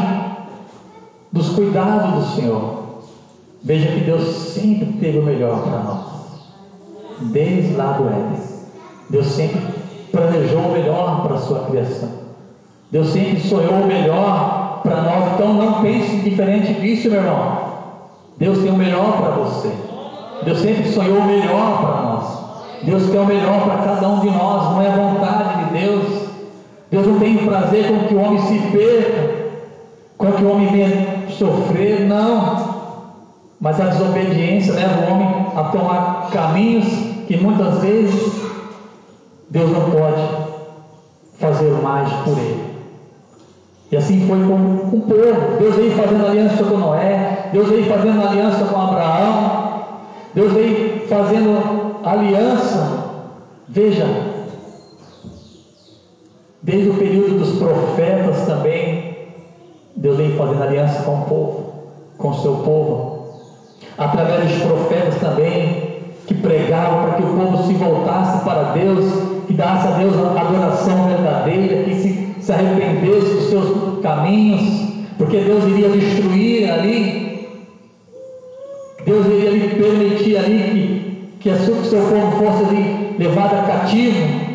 dos 1.31 1.49
cuidados 1.49 2.11
do 2.11 2.35
Senhor. 2.35 2.85
Veja 3.63 3.87
que 3.91 3.99
Deus 4.01 4.23
sempre 4.53 4.93
teve 4.99 5.19
o 5.19 5.23
melhor 5.23 5.61
para 5.61 5.79
nós, 5.79 6.05
desde 7.31 7.75
lá 7.75 7.93
do 7.93 8.07
Éden. 8.07 8.55
Deus 9.11 9.27
sempre 9.27 9.61
planejou 10.11 10.59
o 10.59 10.71
melhor 10.71 11.21
para 11.23 11.35
a 11.35 11.39
sua 11.39 11.59
criação. 11.65 12.24
Deus 12.91 13.07
sempre 13.07 13.39
sonhou 13.41 13.73
o 13.73 13.87
melhor 13.87 14.81
para 14.83 15.01
nós. 15.01 15.33
Então 15.33 15.53
não 15.53 15.81
pense 15.81 16.17
diferente 16.17 16.73
disso, 16.73 17.09
meu 17.09 17.21
irmão. 17.21 17.57
Deus 18.37 18.59
tem 18.59 18.71
o 18.71 18.75
melhor 18.75 19.17
para 19.17 19.31
você. 19.31 19.71
Deus 20.43 20.59
sempre 20.59 20.91
sonhou 20.91 21.19
o 21.19 21.25
melhor 21.25 21.81
para 21.81 22.01
nós. 22.01 22.45
Deus 22.83 23.09
quer 23.09 23.19
o 23.19 23.25
melhor 23.25 23.63
para 23.63 23.77
cada 23.77 24.07
um 24.07 24.19
de 24.19 24.29
nós, 24.29 24.71
não 24.71 24.81
é 24.81 24.87
a 24.87 24.95
vontade 24.95 25.65
de 25.65 25.79
Deus. 25.79 26.25
Deus 26.91 27.07
não 27.07 27.19
tem 27.19 27.37
prazer 27.37 27.87
com 27.87 28.07
que 28.07 28.13
o 28.13 28.21
homem 28.21 28.39
se 28.41 28.59
perca, 28.71 29.35
com 30.17 30.31
que 30.31 30.43
o 30.43 30.51
homem 30.51 30.67
venha 30.67 31.29
sofrer, 31.29 32.01
não. 32.01 32.75
Mas 33.59 33.79
a 33.79 33.85
desobediência 33.85 34.73
leva 34.73 35.01
o 35.01 35.13
homem 35.13 35.45
a 35.55 35.63
tomar 35.63 36.29
caminhos 36.31 36.85
que 37.27 37.37
muitas 37.37 37.79
vezes 37.79 38.45
Deus 39.49 39.71
não 39.71 39.89
pode 39.89 40.21
fazer 41.39 41.71
mais 41.81 42.11
por 42.23 42.37
ele. 42.37 42.64
E 43.95 43.97
assim 43.97 44.27
foi 44.27 44.37
com, 44.39 44.89
com 44.89 44.97
o 44.97 45.01
povo. 45.03 45.57
Deus 45.57 45.75
veio 45.77 45.91
fazendo 45.91 46.25
aliança 46.25 46.65
com 46.65 46.77
Noé, 46.77 47.49
Deus 47.53 47.69
veio 47.69 47.85
fazendo 47.85 48.27
aliança 48.27 48.65
com 48.65 48.77
Abraão, 48.77 49.99
Deus 50.33 50.51
veio 50.51 51.07
fazendo 51.07 52.01
aliança. 52.03 53.05
Veja, 53.69 54.05
desde 56.61 56.89
o 56.89 56.95
período 56.95 57.39
dos 57.39 57.57
profetas 57.57 58.45
também, 58.45 59.15
Deus 59.95 60.17
vem 60.17 60.31
fazendo 60.31 60.63
aliança 60.63 61.03
com 61.03 61.19
o 61.19 61.21
povo, 61.21 61.73
com 62.17 62.29
o 62.31 62.35
seu 62.35 62.55
povo, 62.57 63.29
através 63.97 64.51
dos 64.51 64.61
profetas 64.61 65.15
também, 65.21 66.03
que 66.27 66.33
pregavam 66.33 67.03
para 67.03 67.13
que 67.13 67.23
o 67.23 67.27
povo 67.27 67.63
se 67.65 67.73
voltasse 67.75 68.43
para 68.43 68.73
Deus, 68.73 69.05
que 69.47 69.53
desse 69.53 69.87
a 69.87 69.97
Deus 69.97 70.15
a 70.17 70.41
adoração 70.41 71.07
verdadeira, 71.07 71.83
que 71.83 71.95
se, 71.95 72.24
se 72.45 72.51
arrependesse 72.51 73.33
dos 73.33 73.49
seus 73.49 73.99
caminhos, 74.01 74.61
porque 75.17 75.39
Deus 75.39 75.63
iria 75.63 75.89
destruir 75.89 76.71
ali, 76.71 77.47
Deus 79.03 79.25
iria 79.25 79.49
lhe 79.49 79.67
permitir 79.69 80.37
ali 80.37 81.33
que, 81.39 81.39
que, 81.39 81.49
a 81.49 81.57
sua, 81.57 81.83
seu 81.83 82.01
povo 82.01 82.31
fosse 82.37 82.65
ali 82.65 83.15
levado 83.17 83.65
cativo. 83.65 84.45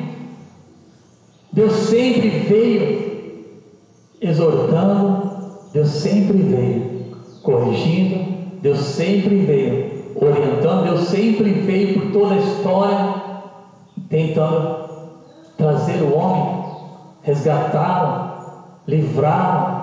Deus 1.52 1.72
sempre 1.72 2.28
veio 2.28 3.10
exortando, 4.20 5.30
Deus 5.72 5.88
sempre 5.88 6.38
veio 6.38 6.82
corrigindo, 7.42 8.24
Deus 8.62 8.78
sempre 8.78 9.36
veio 9.36 9.90
orientando, 10.14 10.84
Deus 10.84 11.08
sempre 11.08 11.50
veio 11.50 11.94
por 11.94 12.12
toda 12.12 12.34
a 12.34 12.38
história 12.38 13.14
tentando 14.08 14.90
trazer 15.56 16.02
o 16.02 16.14
homem, 16.16 16.59
resgatá-lo, 17.22 18.42
livrá-lo 18.86 19.80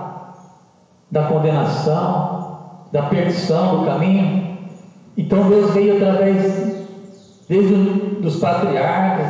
da 1.11 1.23
condenação, 1.23 2.59
da 2.91 3.03
perdição 3.03 3.79
do 3.79 3.85
caminho. 3.85 4.57
Então 5.17 5.49
Deus 5.49 5.73
veio 5.73 5.97
através 5.97 6.85
desde 7.47 7.73
os 8.25 8.35
patriarcas, 8.39 9.27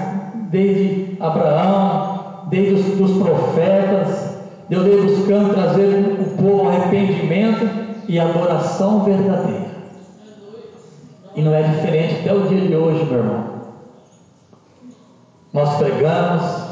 desde 0.50 1.18
Abraão, 1.20 2.48
desde 2.50 2.74
os 2.74 2.98
dos 2.98 3.24
profetas, 3.24 4.38
Deus 4.70 4.84
veio 4.84 5.04
buscando 5.04 5.54
trazer 5.54 6.18
o 6.20 6.42
povo 6.42 6.68
arrependimento 6.68 7.70
e 8.08 8.20
adoração 8.20 9.04
verdadeira. 9.04 9.68
E 11.36 11.42
não 11.42 11.54
é 11.54 11.62
diferente 11.62 12.20
até 12.22 12.34
o 12.34 12.48
dia 12.48 12.68
de 12.68 12.76
hoje, 12.76 13.06
meu 13.06 13.20
irmão. 13.20 13.44
Nós 15.54 15.78
pregamos, 15.78 16.67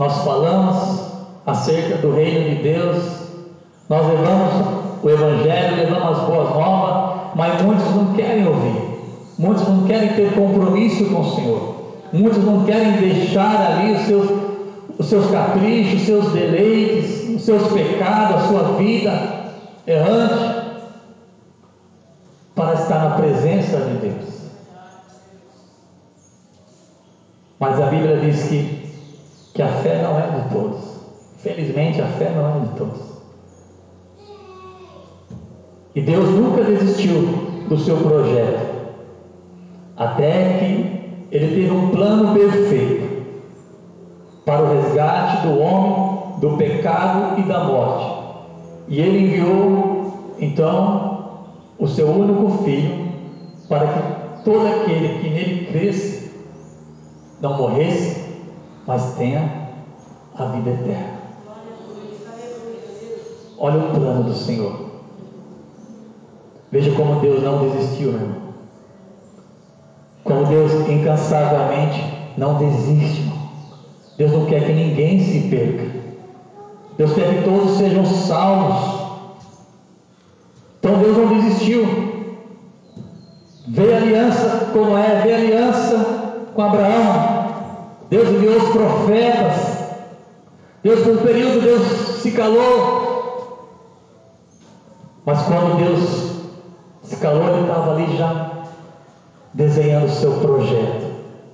nós 0.00 0.24
falamos 0.24 1.12
acerca 1.44 1.98
do 1.98 2.14
reino 2.14 2.48
de 2.48 2.62
Deus, 2.62 3.04
nós 3.86 4.06
levamos 4.06 5.02
o 5.02 5.10
Evangelho, 5.10 5.76
levamos 5.76 6.18
as 6.18 6.24
boas 6.26 6.48
novas, 6.54 7.32
mas 7.34 7.60
muitos 7.60 7.84
não 7.94 8.14
querem 8.14 8.48
ouvir, 8.48 8.80
muitos 9.38 9.68
não 9.68 9.84
querem 9.84 10.14
ter 10.14 10.32
compromisso 10.34 11.04
com 11.04 11.20
o 11.20 11.34
Senhor, 11.34 11.74
muitos 12.14 12.42
não 12.42 12.64
querem 12.64 12.92
deixar 12.92 13.72
ali 13.72 13.92
os 13.92 14.00
seus, 14.06 14.30
os 14.98 15.06
seus 15.06 15.30
caprichos, 15.30 16.00
os 16.00 16.06
seus 16.06 16.32
deleites, 16.32 17.36
os 17.36 17.42
seus 17.42 17.70
pecados, 17.70 18.36
a 18.36 18.48
sua 18.48 18.62
vida 18.78 19.12
errante, 19.86 20.62
para 22.54 22.72
estar 22.72 23.04
na 23.06 23.16
presença 23.16 23.76
de 23.76 23.98
Deus. 23.98 24.40
Mas 27.58 27.78
a 27.78 27.84
Bíblia 27.84 28.16
diz 28.16 28.44
que, 28.44 28.79
que 29.54 29.62
a 29.62 29.68
fé 29.68 30.02
não 30.02 30.18
é 30.18 30.42
de 30.42 30.54
todos. 30.54 31.00
Felizmente 31.38 32.00
a 32.00 32.06
fé 32.06 32.30
não 32.30 32.56
é 32.56 32.66
de 32.66 32.76
todos. 32.76 33.10
E 35.94 36.00
Deus 36.00 36.28
nunca 36.30 36.62
desistiu 36.62 37.22
do 37.68 37.76
seu 37.78 37.96
projeto, 37.96 38.60
até 39.96 40.58
que 40.58 41.26
Ele 41.32 41.54
teve 41.54 41.70
um 41.70 41.90
plano 41.90 42.32
perfeito 42.34 43.24
para 44.44 44.62
o 44.62 44.74
resgate 44.74 45.46
do 45.46 45.58
homem, 45.58 46.38
do 46.40 46.56
pecado 46.56 47.40
e 47.40 47.42
da 47.42 47.64
morte. 47.64 48.20
E 48.88 49.00
Ele 49.00 49.26
enviou, 49.26 50.34
então, 50.38 51.10
o 51.78 51.88
seu 51.88 52.08
único 52.08 52.62
filho, 52.64 53.08
para 53.68 53.86
que 53.86 54.44
todo 54.44 54.66
aquele 54.66 55.20
que 55.20 55.30
nele 55.30 55.66
cresce 55.66 56.30
não 57.40 57.56
morresse, 57.56 58.19
mas 58.90 59.14
tenha 59.14 59.48
a 60.36 60.46
vida 60.46 60.70
eterna. 60.70 61.20
Olha 63.56 63.84
o 63.84 63.90
plano 63.94 64.24
do 64.24 64.34
Senhor. 64.34 64.90
Veja 66.72 66.90
como 66.96 67.20
Deus 67.20 67.40
não 67.40 67.68
desistiu, 67.68 68.10
meu 68.10 68.20
irmão. 68.20 68.40
Como 70.24 70.44
Deus 70.46 70.72
incansavelmente 70.88 72.02
não 72.36 72.58
desiste, 72.58 73.20
irmão. 73.20 73.38
Deus 74.18 74.32
não 74.32 74.46
quer 74.46 74.66
que 74.66 74.72
ninguém 74.72 75.20
se 75.20 75.48
perca. 75.48 76.00
Deus 76.98 77.12
quer 77.12 77.32
que 77.32 77.44
todos 77.44 77.78
sejam 77.78 78.04
salvos. 78.04 79.06
Então 80.80 80.98
Deus 80.98 81.16
não 81.16 81.28
desistiu. 81.40 81.86
Veio 83.68 83.94
a 83.94 83.98
aliança 83.98 84.70
com 84.72 84.84
Noé, 84.86 85.20
veio 85.22 85.34
a 85.36 85.38
aliança 85.38 86.44
com 86.52 86.62
Abraão. 86.62 87.29
Deus 88.10 88.28
enviou 88.28 88.56
os 88.56 88.68
profetas. 88.70 89.80
Deus, 90.82 91.00
por 91.00 91.12
um 91.12 91.18
período, 91.18 91.60
Deus 91.62 91.82
se 92.22 92.32
calou. 92.32 93.68
Mas 95.24 95.42
quando 95.42 95.78
Deus 95.78 96.30
esse 97.10 97.16
calor 97.16 97.50
ele 97.50 97.62
estava 97.62 97.92
ali 97.92 98.16
já 98.16 98.50
desenhando 99.52 100.06
o 100.06 100.10
seu 100.10 100.32
projeto, 100.34 101.06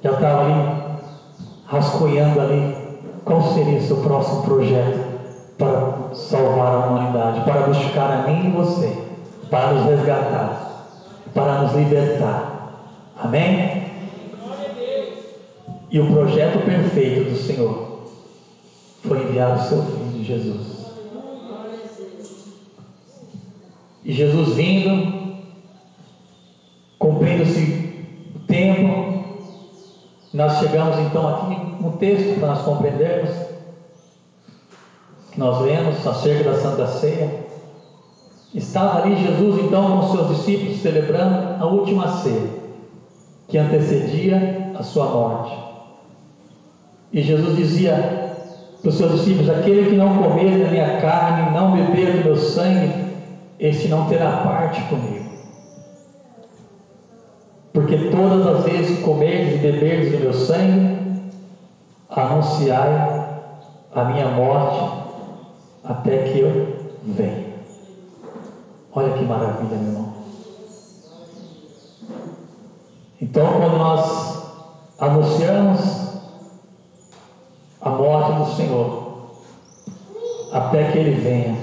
já 0.03 0.12
estava 0.12 0.45
ali 0.45 0.99
rascunhando 1.66 2.40
ali 2.40 2.77
qual 3.25 3.42
seria 3.55 3.79
o 3.79 3.83
seu 3.83 3.97
próximo 3.99 4.42
projeto 4.42 4.99
para 5.57 6.14
salvar 6.14 6.75
a 6.75 6.87
humanidade, 6.87 7.40
para 7.45 7.61
buscar 7.62 8.11
a 8.11 8.31
mim 8.31 8.49
e 8.49 8.51
você, 8.51 9.03
para 9.51 9.73
nos 9.73 9.87
resgatar, 9.87 10.87
para 11.33 11.62
nos 11.62 11.73
libertar. 11.73 12.73
Amém? 13.19 13.86
E 15.90 16.01
o 16.01 16.12
projeto 16.12 16.64
perfeito 16.64 17.31
do 17.31 17.37
Senhor 17.37 18.01
foi 19.03 19.22
enviar 19.22 19.57
o 19.57 19.62
seu 19.68 19.83
Filho 19.83 20.25
Jesus. 20.25 20.87
E 24.05 24.12
Jesus 24.12 24.55
vindo, 24.55 25.16
Cumprindo-se 26.99 28.05
o 28.35 28.38
tempo, 28.46 29.25
nós 30.33 30.59
chegamos 30.59 30.99
então 30.99 31.29
aqui 31.29 31.83
no 31.83 31.92
texto 31.99 32.38
para 32.38 32.49
nós 32.49 32.62
compreendermos 32.62 33.46
nós 35.37 35.61
lemos 35.61 36.07
acerca 36.07 36.51
da 36.51 36.57
Santa 36.57 36.87
Ceia. 36.87 37.46
Estava 38.55 39.03
ali 39.03 39.16
Jesus 39.16 39.64
então 39.64 40.01
com 40.01 40.16
seus 40.16 40.37
discípulos 40.37 40.79
celebrando 40.79 41.62
a 41.62 41.66
última 41.66 42.09
ceia, 42.09 42.49
que 43.46 43.59
antecedia 43.59 44.72
a 44.79 44.83
sua 44.83 45.07
morte. 45.07 45.65
E 47.16 47.22
Jesus 47.22 47.57
dizia 47.57 47.94
para 48.83 48.90
os 48.90 48.94
seus 48.94 49.12
discípulos: 49.12 49.48
Aquele 49.48 49.88
que 49.88 49.96
não 49.96 50.18
comer 50.18 50.62
da 50.62 50.70
minha 50.70 51.00
carne, 51.00 51.50
não 51.50 51.72
beber 51.72 52.18
do 52.18 52.24
meu 52.24 52.37
sangue, 52.37 52.92
este 53.59 53.88
não 53.88 54.07
terá 54.07 54.42
parte 54.42 54.83
comigo. 54.83 55.24
Porque 57.72 57.96
todas 58.11 58.46
as 58.46 58.64
vezes 58.64 58.98
que 58.98 59.02
comerdes 59.02 59.55
e 59.55 59.59
beberdes 59.59 60.12
do 60.12 60.18
meu 60.18 60.35
sangue, 60.35 60.98
anunciai 62.11 63.24
a 63.94 64.05
minha 64.05 64.29
morte 64.29 65.07
até 65.85 66.18
que 66.18 66.40
eu 66.40 66.76
venha. 67.02 67.46
Olha 68.92 69.14
que 69.14 69.24
maravilha, 69.24 69.74
meu 69.79 69.88
irmão. 69.88 70.14
Então, 73.22 73.46
quando 73.59 73.79
nós 73.79 74.42
anunciamos 74.98 76.06
Senhor, 78.54 79.32
até 80.52 80.85
que 80.85 80.98
Ele 80.98 81.20
venha, 81.20 81.56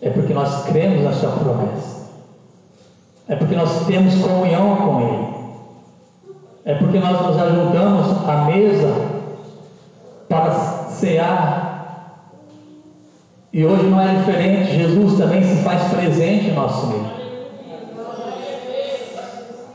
é 0.00 0.10
porque 0.10 0.32
nós 0.32 0.64
cremos 0.64 1.02
na 1.02 1.12
Sua 1.12 1.30
promessa. 1.30 2.06
É 3.28 3.34
porque 3.34 3.56
nós 3.56 3.86
temos 3.86 4.14
comunhão 4.16 4.76
com 4.76 5.00
Ele. 5.00 5.36
É 6.64 6.74
porque 6.74 6.98
nós 6.98 7.20
nos 7.20 7.38
ajudamos 7.38 8.28
à 8.28 8.44
mesa 8.46 8.94
para 10.28 10.52
cear. 10.90 11.66
E 13.52 13.64
hoje 13.64 13.84
não 13.84 14.00
é 14.00 14.14
diferente, 14.16 14.76
Jesus 14.76 15.18
também 15.18 15.42
se 15.42 15.62
faz 15.62 15.82
presente 15.92 16.48
em 16.48 16.54
nosso 16.54 16.86
meio. 16.88 17.16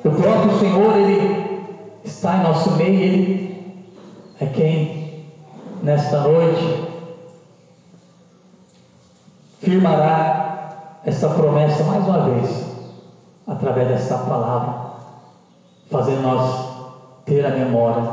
O 0.04 0.12
próprio 0.12 0.60
Senhor, 0.60 0.98
Ele 0.98 1.62
está 2.04 2.38
em 2.38 2.44
nosso 2.44 2.72
meio, 2.72 3.00
Ele 3.00 3.76
é 4.40 4.46
quem, 4.48 5.01
nesta 5.82 6.22
noite, 6.22 6.90
firmará 9.60 11.00
essa 11.04 11.30
promessa 11.30 11.84
mais 11.84 12.08
uma 12.08 12.30
vez 12.30 12.66
através 13.48 13.88
dessa 13.88 14.18
palavra, 14.20 14.92
fazendo 15.90 16.22
nós 16.22 16.72
ter 17.26 17.46
a 17.46 17.50
memória, 17.50 18.04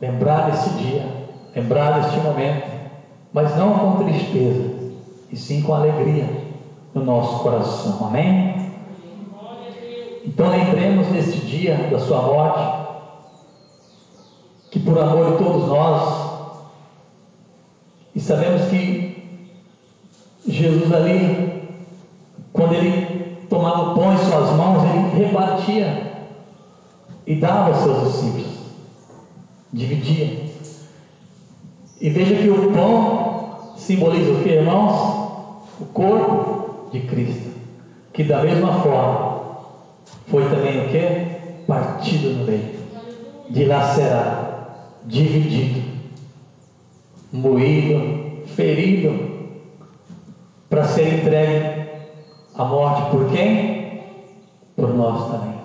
lembrar 0.00 0.50
desse 0.50 0.70
dia, 0.70 1.06
lembrar 1.54 2.00
deste 2.00 2.18
momento, 2.20 2.66
mas 3.32 3.56
não 3.56 3.78
com 3.78 4.04
tristeza, 4.04 4.74
e 5.30 5.36
sim 5.36 5.62
com 5.62 5.74
alegria 5.74 6.28
no 6.94 7.04
nosso 7.04 7.42
coração. 7.42 8.06
Amém? 8.06 8.56
Então 10.24 10.48
lembremos 10.48 11.08
neste 11.08 11.38
dia 11.40 11.76
da 11.90 11.98
sua 11.98 12.20
morte, 12.22 12.86
que 14.70 14.80
por 14.80 14.98
amor 14.98 15.32
de 15.32 15.44
todos 15.44 15.68
nós, 15.68 16.25
e 18.16 18.20
sabemos 18.20 18.62
que 18.70 19.14
Jesus 20.48 20.90
ali, 20.90 21.62
quando 22.50 22.72
ele 22.72 23.46
tomava 23.50 23.90
o 23.90 23.94
pão 23.94 24.14
em 24.14 24.16
suas 24.16 24.56
mãos, 24.56 24.84
ele 24.84 25.26
repartia 25.26 26.12
e 27.26 27.34
dava 27.34 27.74
aos 27.74 27.82
seus 27.82 28.04
discípulos, 28.04 28.46
dividia. 29.70 30.46
E 32.00 32.08
veja 32.08 32.36
que 32.36 32.48
o 32.48 32.72
pão 32.72 33.74
simboliza 33.76 34.32
o 34.32 34.42
que, 34.42 34.48
irmãos? 34.48 35.66
O 35.78 35.84
corpo 35.84 36.88
de 36.92 37.00
Cristo, 37.00 37.50
que 38.14 38.24
da 38.24 38.42
mesma 38.42 38.80
forma 38.80 39.42
foi 40.28 40.48
também 40.48 40.86
o 40.86 40.88
que? 40.88 41.66
Partido 41.66 42.30
no 42.30 42.46
meio, 42.46 42.76
dilacerado, 43.50 44.68
dividido, 45.04 45.95
moído, 47.36 48.46
ferido, 48.46 49.36
para 50.68 50.84
ser 50.84 51.18
entregue 51.18 51.86
à 52.54 52.64
morte 52.64 53.10
por 53.10 53.30
quem? 53.30 54.02
Por 54.74 54.94
nós 54.94 55.30
também. 55.30 55.56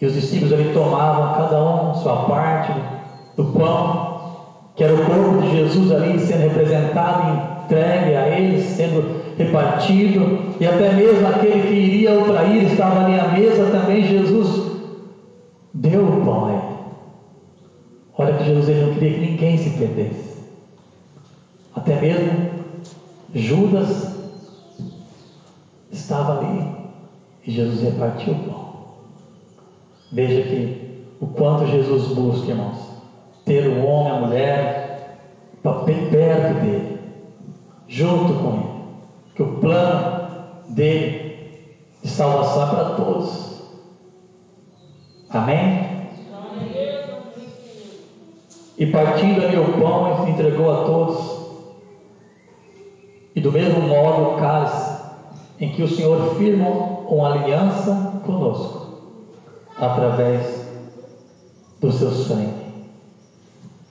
E 0.00 0.06
os 0.06 0.14
discípulos 0.14 0.52
ali 0.52 0.72
tomavam 0.72 1.34
cada 1.34 1.62
um 1.62 1.94
sua 1.94 2.24
parte 2.24 2.72
do 3.36 3.44
pão, 3.44 4.20
que 4.74 4.82
era 4.82 4.94
o 4.94 5.04
corpo 5.04 5.42
de 5.42 5.50
Jesus 5.50 5.92
ali 5.92 6.18
sendo 6.18 6.40
representado 6.40 7.50
entregue 7.64 8.16
a 8.16 8.28
eles, 8.28 8.64
sendo 8.64 9.20
repartido, 9.36 10.38
e 10.58 10.66
até 10.66 10.92
mesmo 10.92 11.26
aquele 11.28 11.62
que 11.62 11.74
iria 11.74 12.18
o 12.18 12.24
trair 12.24 12.64
estava 12.64 13.04
ali 13.04 13.20
à 13.20 13.28
mesa 13.28 13.66
também. 13.70 14.06
Jesus 14.06 14.72
deu 15.74 16.02
o 16.02 16.24
pão 16.24 16.46
a 16.46 16.52
ele. 16.52 16.69
Olha 18.20 18.34
que 18.34 18.44
Jesus 18.44 18.68
não 18.82 18.92
queria 18.92 19.14
que 19.14 19.30
ninguém 19.30 19.56
se 19.56 19.70
perdesse. 19.78 20.42
Até 21.74 21.98
mesmo 21.98 22.50
Judas 23.34 24.14
estava 25.90 26.38
ali 26.38 26.70
e 27.46 27.50
Jesus 27.50 27.80
repartiu 27.80 28.34
o 28.34 28.44
pão. 28.44 28.74
Veja 30.12 30.42
que 30.42 31.02
o 31.18 31.28
quanto 31.28 31.66
Jesus 31.68 32.08
busca, 32.08 32.50
irmãos, 32.50 32.90
ter 33.46 33.66
o 33.66 33.86
homem, 33.86 34.12
a 34.12 34.20
mulher, 34.20 35.18
bem 35.86 36.10
perto 36.10 36.60
dele, 36.60 36.98
junto 37.88 38.34
com 38.34 38.52
ele. 38.52 38.70
Que 39.34 39.42
o 39.42 39.56
plano 39.60 40.28
dele 40.68 41.56
de 42.02 42.08
salvação 42.10 42.64
é 42.64 42.70
para 42.70 42.94
todos. 42.96 43.62
Amém? 45.30 45.89
E 48.80 48.86
partindo 48.86 49.44
ali 49.44 49.58
o 49.58 49.78
pão, 49.78 50.22
ele 50.22 50.30
entregou 50.30 50.72
a 50.72 50.84
todos. 50.84 51.38
E 53.36 53.40
do 53.40 53.52
mesmo 53.52 53.82
modo 53.82 54.22
o 54.22 54.36
cálice, 54.38 54.98
em 55.60 55.68
que 55.68 55.82
o 55.82 55.88
Senhor 55.88 56.34
firma 56.36 56.66
uma 56.66 57.30
aliança 57.30 58.22
conosco 58.24 58.86
através 59.76 60.66
do 61.78 61.92
seu 61.92 62.10
sangue. 62.10 62.54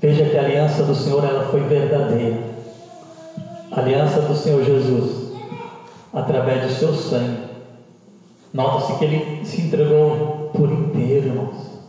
Veja 0.01 0.25
que 0.25 0.35
a 0.35 0.41
aliança 0.41 0.81
do 0.81 0.95
Senhor 0.95 1.23
ela 1.23 1.43
foi 1.51 1.59
verdadeira. 1.61 2.39
A 3.71 3.81
aliança 3.81 4.21
do 4.21 4.33
Senhor 4.33 4.63
Jesus, 4.63 5.33
através 6.11 6.63
do 6.63 6.69
seu 6.69 6.93
sangue. 6.95 7.47
Nota-se 8.51 8.97
que 8.97 9.05
ele 9.05 9.45
se 9.45 9.61
entregou 9.61 10.49
por 10.51 10.67
inteiro, 10.71 11.27
irmãos. 11.27 11.79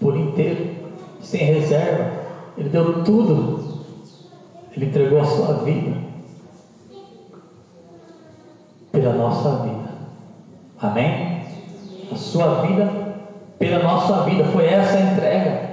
Por 0.00 0.16
inteiro, 0.16 0.68
sem 1.20 1.44
reserva. 1.44 2.19
Ele 2.56 2.68
deu 2.68 3.04
tudo. 3.04 3.70
Ele 4.76 4.86
entregou 4.86 5.20
a 5.20 5.24
sua 5.24 5.54
vida 5.64 5.96
pela 8.92 9.12
nossa 9.14 9.62
vida. 9.62 9.90
Amém? 10.80 11.42
A 12.12 12.16
sua 12.16 12.62
vida 12.62 13.00
pela 13.58 13.82
nossa 13.82 14.22
vida. 14.22 14.44
Foi 14.44 14.66
essa 14.66 14.96
a 14.96 15.12
entrega 15.12 15.70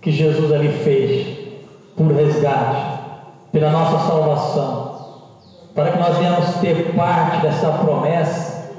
que 0.00 0.10
Jesus 0.10 0.52
ali 0.52 0.68
fez 0.68 1.38
por 1.96 2.12
resgate, 2.12 3.00
pela 3.52 3.70
nossa 3.70 4.06
salvação, 4.06 5.00
para 5.74 5.92
que 5.92 5.98
nós 5.98 6.16
venhamos 6.16 6.54
ter 6.56 6.94
parte 6.94 7.42
dessa 7.42 7.70
promessa. 7.72 8.70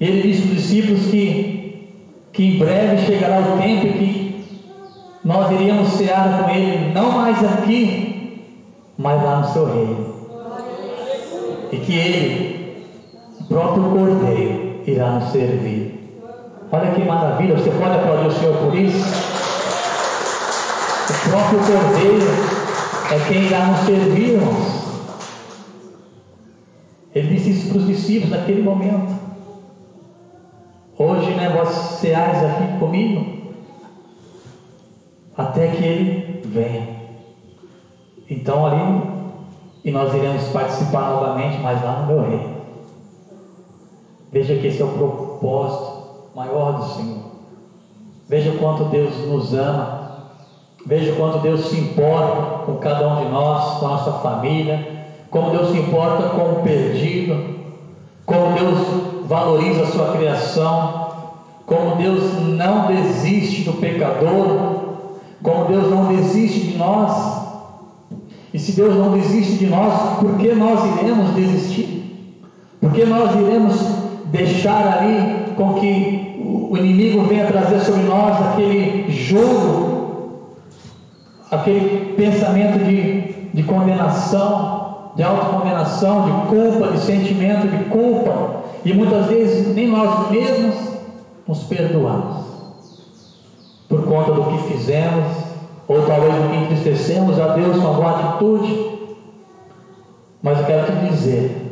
Ele 0.00 0.22
disse 0.22 0.42
para 0.42 0.50
os 0.50 0.56
discípulos 0.56 1.06
que, 1.06 1.94
que 2.32 2.44
em 2.44 2.58
breve 2.58 2.98
chegará 3.06 3.40
o 3.40 3.58
tempo 3.58 3.92
que 3.98 4.25
nós 5.26 5.50
iríamos 5.50 5.88
cear 5.94 6.44
com 6.44 6.50
Ele, 6.50 6.92
não 6.94 7.10
mais 7.10 7.42
aqui, 7.42 8.62
mas 8.96 9.20
lá 9.24 9.40
no 9.40 9.48
seu 9.48 9.66
reino. 9.66 10.14
E 11.72 11.78
que 11.78 11.92
Ele, 11.98 12.86
o 13.40 13.44
próprio 13.44 13.90
Cordeiro, 13.90 14.82
irá 14.86 15.10
nos 15.10 15.32
servir. 15.32 16.22
Olha 16.70 16.92
que 16.92 17.02
maravilha, 17.02 17.56
você 17.56 17.70
pode 17.70 17.96
aplaudir 17.96 18.28
o 18.28 18.32
Senhor 18.38 18.56
por 18.56 18.74
isso? 18.76 19.04
O 21.10 21.30
próprio 21.30 21.58
Cordeiro 21.58 22.26
é 23.10 23.28
quem 23.28 23.46
irá 23.46 23.66
nos 23.66 23.80
servir, 23.80 24.34
irmãos. 24.34 24.86
Ele 27.12 27.34
disse 27.34 27.50
isso 27.50 27.68
para 27.70 27.78
os 27.78 27.86
discípulos 27.88 28.30
naquele 28.30 28.62
momento. 28.62 29.12
Hoje, 30.96 31.32
né, 31.32 31.48
vós 31.48 31.68
ceais 32.00 32.44
aqui 32.44 32.78
comigo, 32.78 33.35
até 35.36 35.68
que 35.68 35.84
ele 35.84 36.42
venha. 36.44 36.96
Então 38.28 38.66
ali, 38.66 39.02
e 39.84 39.90
nós 39.90 40.12
iremos 40.14 40.48
participar 40.48 41.10
novamente, 41.10 41.58
mas 41.62 41.82
lá 41.82 42.00
no 42.00 42.06
meu 42.06 42.28
reino. 42.28 42.56
Veja 44.32 44.56
que 44.56 44.66
esse 44.66 44.82
é 44.82 44.84
o 44.84 44.88
propósito 44.88 45.96
maior 46.34 46.72
do 46.72 46.84
Senhor. 46.84 47.26
Veja 48.28 48.52
quanto 48.58 48.84
Deus 48.84 49.16
nos 49.28 49.54
ama. 49.54 50.06
Veja 50.84 51.14
quanto 51.14 51.38
Deus 51.38 51.66
se 51.66 51.78
importa 51.78 52.64
com 52.64 52.76
cada 52.76 53.08
um 53.08 53.24
de 53.24 53.30
nós, 53.30 53.78
com 53.78 53.86
a 53.86 53.90
nossa 53.90 54.12
família. 54.14 55.06
Como 55.30 55.50
Deus 55.50 55.70
se 55.70 55.78
importa 55.78 56.28
com 56.30 56.52
o 56.52 56.62
perdido. 56.62 57.54
Como 58.24 58.54
Deus 58.54 59.26
valoriza 59.26 59.84
a 59.84 59.86
sua 59.86 60.12
criação. 60.12 61.06
Como 61.64 61.96
Deus 61.96 62.34
não 62.42 62.88
desiste 62.88 63.62
do 63.62 63.74
pecador. 63.74 64.75
Como 65.46 65.66
Deus 65.66 65.88
não 65.88 66.06
desiste 66.06 66.72
de 66.72 66.76
nós. 66.76 67.40
E 68.52 68.58
se 68.58 68.72
Deus 68.72 68.96
não 68.96 69.12
desiste 69.12 69.58
de 69.58 69.66
nós, 69.68 70.18
por 70.18 70.36
que 70.38 70.52
nós 70.52 70.80
iremos 70.98 71.34
desistir? 71.36 72.34
Por 72.80 72.90
que 72.90 73.04
nós 73.06 73.32
iremos 73.36 73.80
deixar 74.32 74.98
ali 74.98 75.54
com 75.54 75.74
que 75.74 76.66
o 76.68 76.76
inimigo 76.76 77.22
venha 77.26 77.46
trazer 77.46 77.78
sobre 77.78 78.02
nós 78.02 78.44
aquele 78.44 79.08
jogo, 79.12 80.56
aquele 81.52 82.14
pensamento 82.16 82.84
de, 82.84 83.20
de 83.54 83.62
condenação, 83.62 85.12
de 85.14 85.22
autocondenação, 85.22 86.24
de 86.24 86.48
culpa, 86.48 86.88
de 86.90 86.98
sentimento 86.98 87.68
de 87.68 87.84
culpa, 87.84 88.64
e 88.84 88.92
muitas 88.92 89.26
vezes 89.26 89.72
nem 89.76 89.86
nós 89.86 90.28
mesmos 90.28 90.74
nos 91.46 91.62
perdoamos 91.62 92.55
por 93.88 94.04
conta 94.04 94.32
do 94.32 94.44
que 94.44 94.72
fizemos, 94.72 95.26
ou 95.88 96.02
talvez 96.02 96.34
do 96.34 96.48
que 96.48 96.56
entristecemos 96.56 97.38
a 97.38 97.48
Deus 97.54 97.76
com 97.76 97.86
alguma 97.86 98.10
atitude. 98.10 98.86
Mas 100.42 100.58
eu 100.58 100.66
quero 100.66 100.86
te 100.86 101.10
dizer 101.10 101.66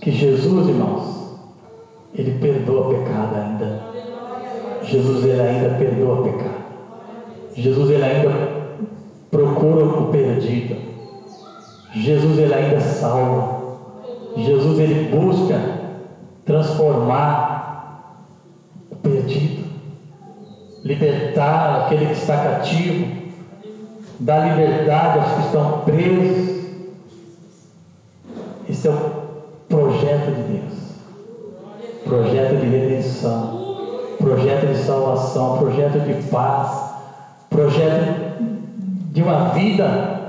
que 0.00 0.10
Jesus, 0.10 0.68
irmãos, 0.68 1.38
ele 2.14 2.38
perdoa 2.38 2.90
pecado 2.90 3.36
ainda. 3.36 3.80
Jesus 4.82 5.24
ele 5.24 5.40
ainda 5.40 5.70
perdoa 5.76 6.22
pecado. 6.22 6.60
Jesus 7.54 7.90
ele 7.90 8.04
ainda 8.04 8.30
procura 9.30 9.84
o 9.84 10.08
perdido. 10.08 10.76
Jesus 11.92 12.38
ele 12.38 12.54
ainda 12.54 12.80
salva. 12.80 13.60
Jesus 14.36 14.78
ele 14.78 15.14
busca 15.14 15.80
transformar 16.44 18.26
o 18.90 18.96
perdido, 18.96 19.64
libertar 20.94 21.84
aquele 21.86 22.06
que 22.06 22.12
está 22.12 22.36
cativo, 22.36 23.06
dar 24.18 24.48
liberdade 24.48 25.18
aos 25.18 25.32
que 25.32 25.40
estão 25.46 25.80
presos. 25.80 26.60
Esse 28.68 28.88
é 28.88 28.90
o 28.90 28.96
projeto 29.68 30.34
de 30.34 30.42
Deus 30.42 30.80
projeto 32.10 32.56
de 32.56 32.66
redenção, 32.66 33.76
projeto 34.18 34.66
de 34.66 34.78
salvação, 34.78 35.58
projeto 35.58 36.00
de 36.00 36.14
paz, 36.28 36.92
projeto 37.48 38.40
de 39.12 39.22
uma 39.22 39.50
vida 39.50 40.20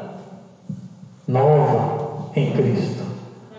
nova 1.28 2.30
em 2.36 2.52
Cristo, 2.52 3.04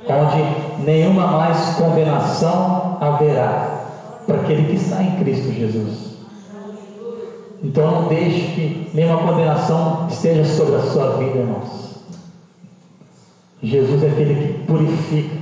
onde 0.08 0.84
nenhuma 0.84 1.26
mais 1.26 1.74
condenação 1.74 2.98
haverá 3.00 3.80
para 4.24 4.36
aquele 4.36 4.68
que 4.68 4.76
está 4.76 5.02
em 5.02 5.16
Cristo 5.16 5.52
Jesus. 5.52 6.11
Então 7.62 7.90
não 7.90 8.08
deixe 8.08 8.40
que 8.54 8.90
nenhuma 8.92 9.22
condenação 9.22 10.08
esteja 10.08 10.44
sobre 10.44 10.76
a 10.76 10.82
sua 10.82 11.16
vida, 11.18 11.38
irmãos. 11.38 11.92
Jesus 13.62 14.02
é 14.02 14.08
aquele 14.08 14.34
que 14.34 14.64
purifica, 14.64 15.36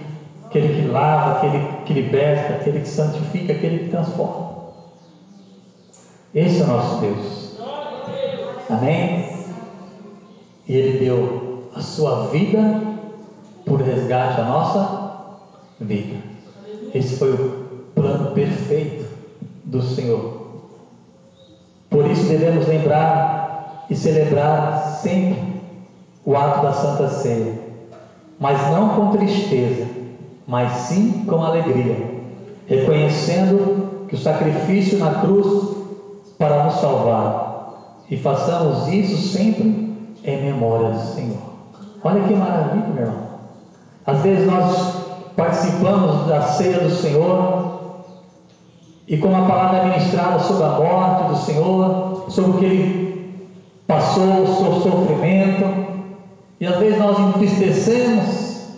aquele 0.44 0.82
que 0.82 0.88
lava, 0.88 1.38
aquele 1.38 1.64
que 1.86 1.92
liberta, 1.94 2.54
aquele 2.54 2.80
que 2.80 2.88
santifica, 2.88 3.52
aquele 3.54 3.84
que 3.84 3.88
transforma. 3.88 4.50
Esse 6.34 6.60
é 6.60 6.64
o 6.64 6.66
nosso 6.66 7.00
Deus. 7.00 7.56
Amém? 8.68 9.30
E 10.68 10.76
Ele 10.76 10.98
deu 10.98 11.70
a 11.74 11.80
sua 11.80 12.26
vida 12.26 12.82
por 13.64 13.80
resgate 13.80 14.40
à 14.40 14.44
nossa 14.44 15.38
vida. 15.80 16.16
Esse 16.94 17.16
foi 17.16 17.32
o 17.32 17.66
plano 17.94 18.32
perfeito 18.32 19.06
do 19.64 19.80
Senhor. 19.80 20.39
Por 21.90 22.08
isso 22.08 22.28
devemos 22.28 22.68
lembrar 22.68 23.86
e 23.90 23.96
celebrar 23.96 24.98
sempre 25.02 25.42
o 26.24 26.36
ato 26.36 26.62
da 26.62 26.72
Santa 26.72 27.08
Ceia, 27.08 27.54
mas 28.38 28.70
não 28.70 28.90
com 28.90 29.16
tristeza, 29.16 29.86
mas 30.46 30.70
sim 30.72 31.24
com 31.26 31.42
alegria, 31.42 31.96
reconhecendo 32.68 34.06
que 34.06 34.14
o 34.14 34.18
sacrifício 34.18 34.98
na 34.98 35.14
cruz 35.14 35.76
para 36.38 36.64
nos 36.64 36.74
salvar, 36.74 37.50
e 38.08 38.16
façamos 38.16 38.88
isso 38.88 39.16
sempre 39.36 39.90
em 40.24 40.42
memória 40.42 40.90
do 40.90 41.00
Senhor. 41.00 41.38
Olha 42.02 42.22
que 42.22 42.34
maravilha, 42.34 42.86
meu 42.86 43.04
irmão. 43.04 43.30
Às 44.06 44.20
vezes 44.22 44.46
nós 44.46 45.00
participamos 45.36 46.26
da 46.26 46.42
ceia 46.42 46.80
do 46.80 46.90
Senhor 46.90 47.59
e 49.10 49.18
com 49.18 49.36
a 49.36 49.44
palavra 49.44 49.78
é 49.78 49.84
ministrada 49.86 50.38
sobre 50.38 50.62
a 50.62 50.68
morte 50.68 51.24
do 51.24 51.36
Senhor, 51.36 52.26
sobre 52.28 52.50
o 52.52 52.54
que 52.58 52.64
ele 52.64 53.50
passou, 53.84 54.44
o 54.44 54.46
seu 54.46 54.72
sofrimento, 54.74 55.64
e 56.60 56.66
às 56.66 56.76
vezes 56.76 56.96
nós 56.96 57.18
entristecemos, 57.18 58.68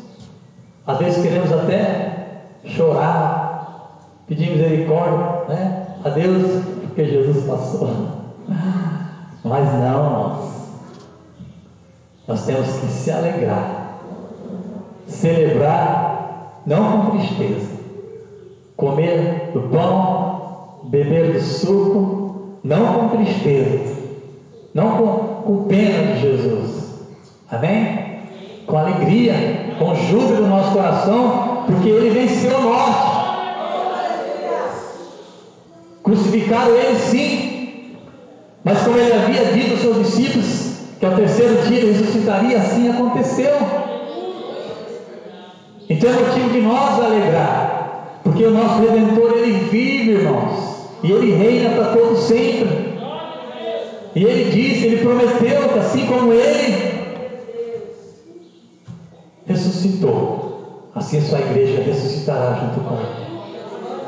às 0.87 0.97
vezes 0.97 1.23
queremos 1.23 1.53
até 1.53 2.45
chorar, 2.65 4.07
pedir 4.27 4.53
misericórdia 4.53 5.45
né, 5.49 5.87
a 6.03 6.09
Deus, 6.09 6.65
porque 6.81 7.05
Jesus 7.05 7.45
passou. 7.45 7.91
Mas 9.45 9.71
não, 9.75 10.11
nós. 10.11 10.53
Nós 12.27 12.47
temos 12.47 12.69
que 12.69 12.87
se 12.87 13.11
alegrar, 13.11 13.99
celebrar, 15.07 16.63
não 16.65 17.03
com 17.03 17.19
tristeza, 17.19 17.73
comer 18.77 19.51
do 19.53 19.63
pão, 19.69 20.22
beber 20.85 21.33
do 21.33 21.41
suco, 21.41 22.59
não 22.63 22.95
com 22.95 23.17
tristeza, 23.17 23.97
não 24.75 24.97
com, 24.97 25.43
com 25.43 25.65
pena 25.65 26.15
de 26.15 26.21
Jesus, 26.21 26.95
amém? 27.51 28.23
Com 28.67 28.79
alegria, 28.79 29.35
com 29.79 29.95
júbilo 29.95 30.43
no 30.43 30.49
nosso 30.49 30.73
coração, 30.73 31.65
porque 31.67 31.89
Ele 31.89 32.11
venceu 32.11 32.57
a 32.57 32.61
morte. 32.61 33.13
Crucificaram 36.03 36.75
Ele 36.75 36.99
sim, 36.99 37.97
mas 38.65 38.83
como 38.83 38.99
Ele 38.99 39.13
havia 39.13 39.45
dito 39.53 39.73
aos 39.73 39.81
seus 39.81 39.99
discípulos, 39.99 40.73
que 41.03 41.07
ao 41.07 41.17
terceiro 41.17 41.67
dia 41.67 41.81
ele 41.81 41.93
ressuscitaria, 41.93 42.59
assim 42.59 42.89
aconteceu. 42.89 43.51
Então 45.91 46.11
é 46.11 46.13
motivo 46.13 46.51
de 46.51 46.61
nós 46.61 47.01
alegrar, 47.01 47.62
porque 48.23 48.45
o 48.45 48.51
nosso 48.51 48.81
Redentor 48.81 49.33
ele 49.39 49.53
vive, 49.71 50.13
irmãos, 50.13 50.89
e 51.03 51.11
ele 51.11 51.33
reina 51.35 51.71
para 51.71 51.93
todo 51.93 52.17
sempre. 52.17 52.93
E 54.15 54.25
ele 54.25 54.51
disse, 54.51 54.87
ele 54.87 54.99
prometeu 54.99 55.69
que 55.71 55.79
assim 55.79 56.07
como 56.07 56.33
ele 56.33 56.93
ressuscitou, 59.47 60.91
assim 60.95 61.19
a 61.19 61.23
sua 61.23 61.41
igreja 61.41 61.83
ressuscitará 61.83 62.55
junto 62.55 62.81
com 62.81 62.95
ele. 62.95 63.23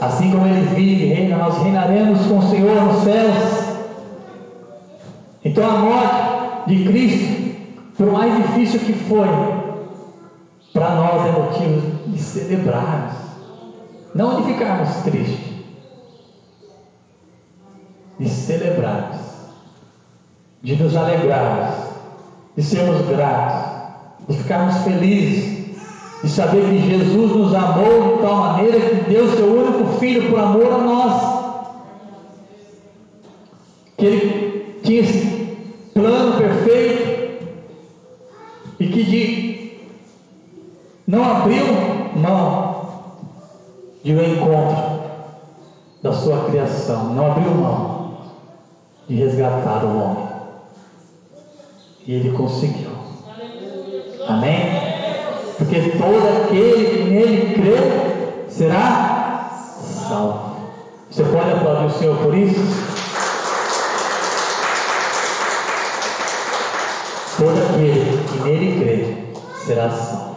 Assim 0.01 0.31
como 0.31 0.47
ele 0.47 0.61
vive 0.75 1.07
reina, 1.07 1.37
nós 1.37 1.63
reinaremos 1.63 2.27
com 2.27 2.39
o 2.39 2.43
Senhor 2.43 2.83
nos 2.83 3.03
céus. 3.03 3.65
Então 5.45 5.65
a 5.69 5.79
morte 5.79 6.69
de 6.69 6.85
Cristo, 6.85 7.57
por 7.97 8.13
mais 8.13 8.37
difícil 8.37 8.81
que 8.81 8.93
foi, 8.93 9.29
para 10.73 10.95
nós 10.95 11.27
é 11.27 11.33
motivo 11.33 11.83
de 12.09 12.19
celebrarmos, 12.19 13.15
não 14.15 14.43
de 14.43 14.53
ficarmos 14.53 14.95
tristes, 15.03 15.55
de 18.19 18.29
celebrarmos, 18.29 19.21
de 20.63 20.77
nos 20.77 20.97
alegrarmos, 20.97 21.75
de 22.57 22.63
sermos 22.63 23.07
gratos, 23.09 23.73
de 24.29 24.37
ficarmos 24.37 24.77
felizes, 24.85 25.75
de 26.23 26.31
saber 26.31 26.63
que 26.71 26.89
Jesus 26.89 27.33
nos 27.33 27.55
amou 27.55 28.17
de 28.17 28.23
tal 28.23 28.37
maneira 28.37 28.81
que 28.81 29.11
deu 29.11 29.29
seu 29.37 29.47
único 29.47 29.99
filho 29.99 30.31
por 30.31 30.39
amor 30.39 30.73
a 30.73 30.79
nós, 30.79 31.35
que 33.99 34.07
ele 34.07 34.81
tinha 34.85 35.01
esse 35.01 35.27
plano 35.93 36.39
perfeito. 36.39 37.05
E 38.81 38.89
que 38.89 39.05
de, 39.05 39.79
não 41.07 41.25
abriu 41.25 41.65
mão 42.17 42.64
de 44.05 44.15
um 44.15 44.23
encontro 44.23 45.01
da 46.03 46.13
sua 46.13 46.45
criação, 46.45 47.15
não 47.15 47.33
abriu 47.33 47.51
mão 47.53 48.19
de 49.09 49.17
resgatar 49.17 49.83
o 49.83 49.99
homem. 49.99 50.29
E 52.07 52.13
ele 52.13 52.37
conseguiu. 52.37 52.91
Amém? 54.29 54.59
Porque 55.57 55.81
todo 55.97 56.45
aquele 56.45 56.85
que 56.85 57.05
nele 57.05 57.55
crê 57.55 58.47
será 58.51 59.49
salvo. 60.07 60.55
Você 61.11 61.25
pode 61.25 61.51
aplaudir 61.53 61.87
o 61.87 61.99
Senhor 61.99 62.19
por 62.19 62.35
isso? 62.35 62.61
Todo 67.39 67.57
aquele 67.57 68.23
que 68.29 68.39
nele 68.41 68.81
crê 68.85 69.65
será 69.65 69.91
salvo. 69.91 70.34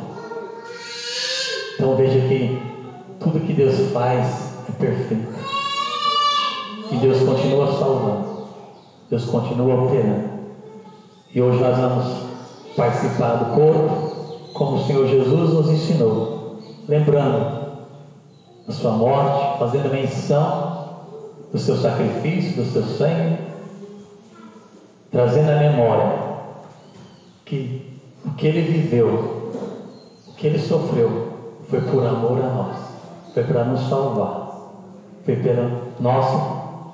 Tudo 3.28 3.46
que 3.46 3.54
Deus 3.54 3.92
faz 3.92 4.54
é 4.70 4.72
perfeito. 4.72 5.34
E 6.92 6.96
Deus 6.98 7.20
continua 7.20 7.74
salvando. 7.74 8.48
Deus 9.10 9.26
continua 9.26 9.84
operando. 9.84 10.30
E 11.34 11.42
hoje 11.42 11.60
nós 11.60 11.78
vamos 11.78 12.06
participar 12.76 13.36
do 13.36 13.56
corpo, 13.56 14.54
como 14.54 14.78
o 14.78 14.84
Senhor 14.86 15.08
Jesus 15.08 15.54
nos 15.54 15.70
ensinou. 15.70 16.60
Lembrando 16.88 17.68
da 18.66 18.74
sua 18.74 18.92
morte, 18.92 19.60
fazendo 19.60 19.92
menção 19.92 20.88
do 21.52 21.58
seu 21.58 21.76
sacrifício, 21.76 22.64
do 22.64 22.72
seu 22.72 22.84
sangue, 22.84 23.40
trazendo 25.12 25.52
a 25.52 25.56
memória 25.56 26.28
que 27.46 28.00
o 28.26 28.32
que 28.32 28.48
ele 28.48 28.62
viveu, 28.62 29.52
o 30.28 30.34
que 30.34 30.48
ele 30.48 30.60
sofreu, 30.60 31.28
foi 31.70 31.82
por 31.82 32.06
amor 32.06 32.42
a 32.42 32.48
nós, 32.48 32.87
foi 33.38 33.44
para 33.44 33.66
nos 33.66 33.88
salvar, 33.88 34.50
foi 35.24 35.36
pela 35.36 35.70
nossa 36.00 36.42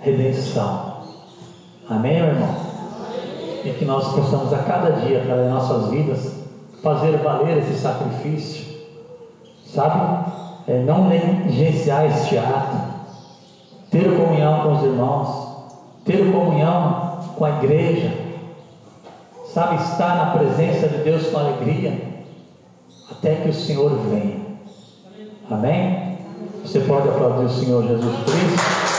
redenção. 0.01 0.97
Amém, 1.89 2.15
meu 2.15 2.25
irmão? 2.25 2.55
E 3.63 3.69
que 3.69 3.85
nós 3.85 4.13
possamos 4.13 4.51
a 4.51 4.57
cada 4.57 4.91
dia, 4.91 5.21
das 5.21 5.49
nossas 5.49 5.89
vidas, 5.89 6.33
fazer 6.81 7.15
valer 7.19 7.59
esse 7.59 7.75
sacrifício, 7.75 8.77
sabe? 9.65 10.33
É, 10.67 10.79
não 10.81 11.07
negligenciar 11.07 12.07
este 12.07 12.37
ato, 12.37 12.75
ter 13.89 14.13
comunhão 14.17 14.63
com 14.63 14.73
os 14.73 14.83
irmãos, 14.83 15.47
ter 16.03 16.29
comunhão 16.29 17.19
com 17.37 17.45
a 17.45 17.51
igreja, 17.51 18.11
sabe, 19.45 19.81
estar 19.81 20.17
na 20.17 20.37
presença 20.37 20.89
de 20.89 20.97
Deus 21.05 21.25
com 21.27 21.37
alegria, 21.37 22.01
até 23.09 23.35
que 23.35 23.47
o 23.47 23.53
Senhor 23.53 23.97
venha. 24.09 24.43
Amém? 25.49 26.02
Você 26.63 26.79
pode 26.79 27.09
aplaudir 27.09 27.45
o 27.45 27.49
Senhor 27.49 27.83
Jesus 27.85 28.15
Cristo? 28.23 28.92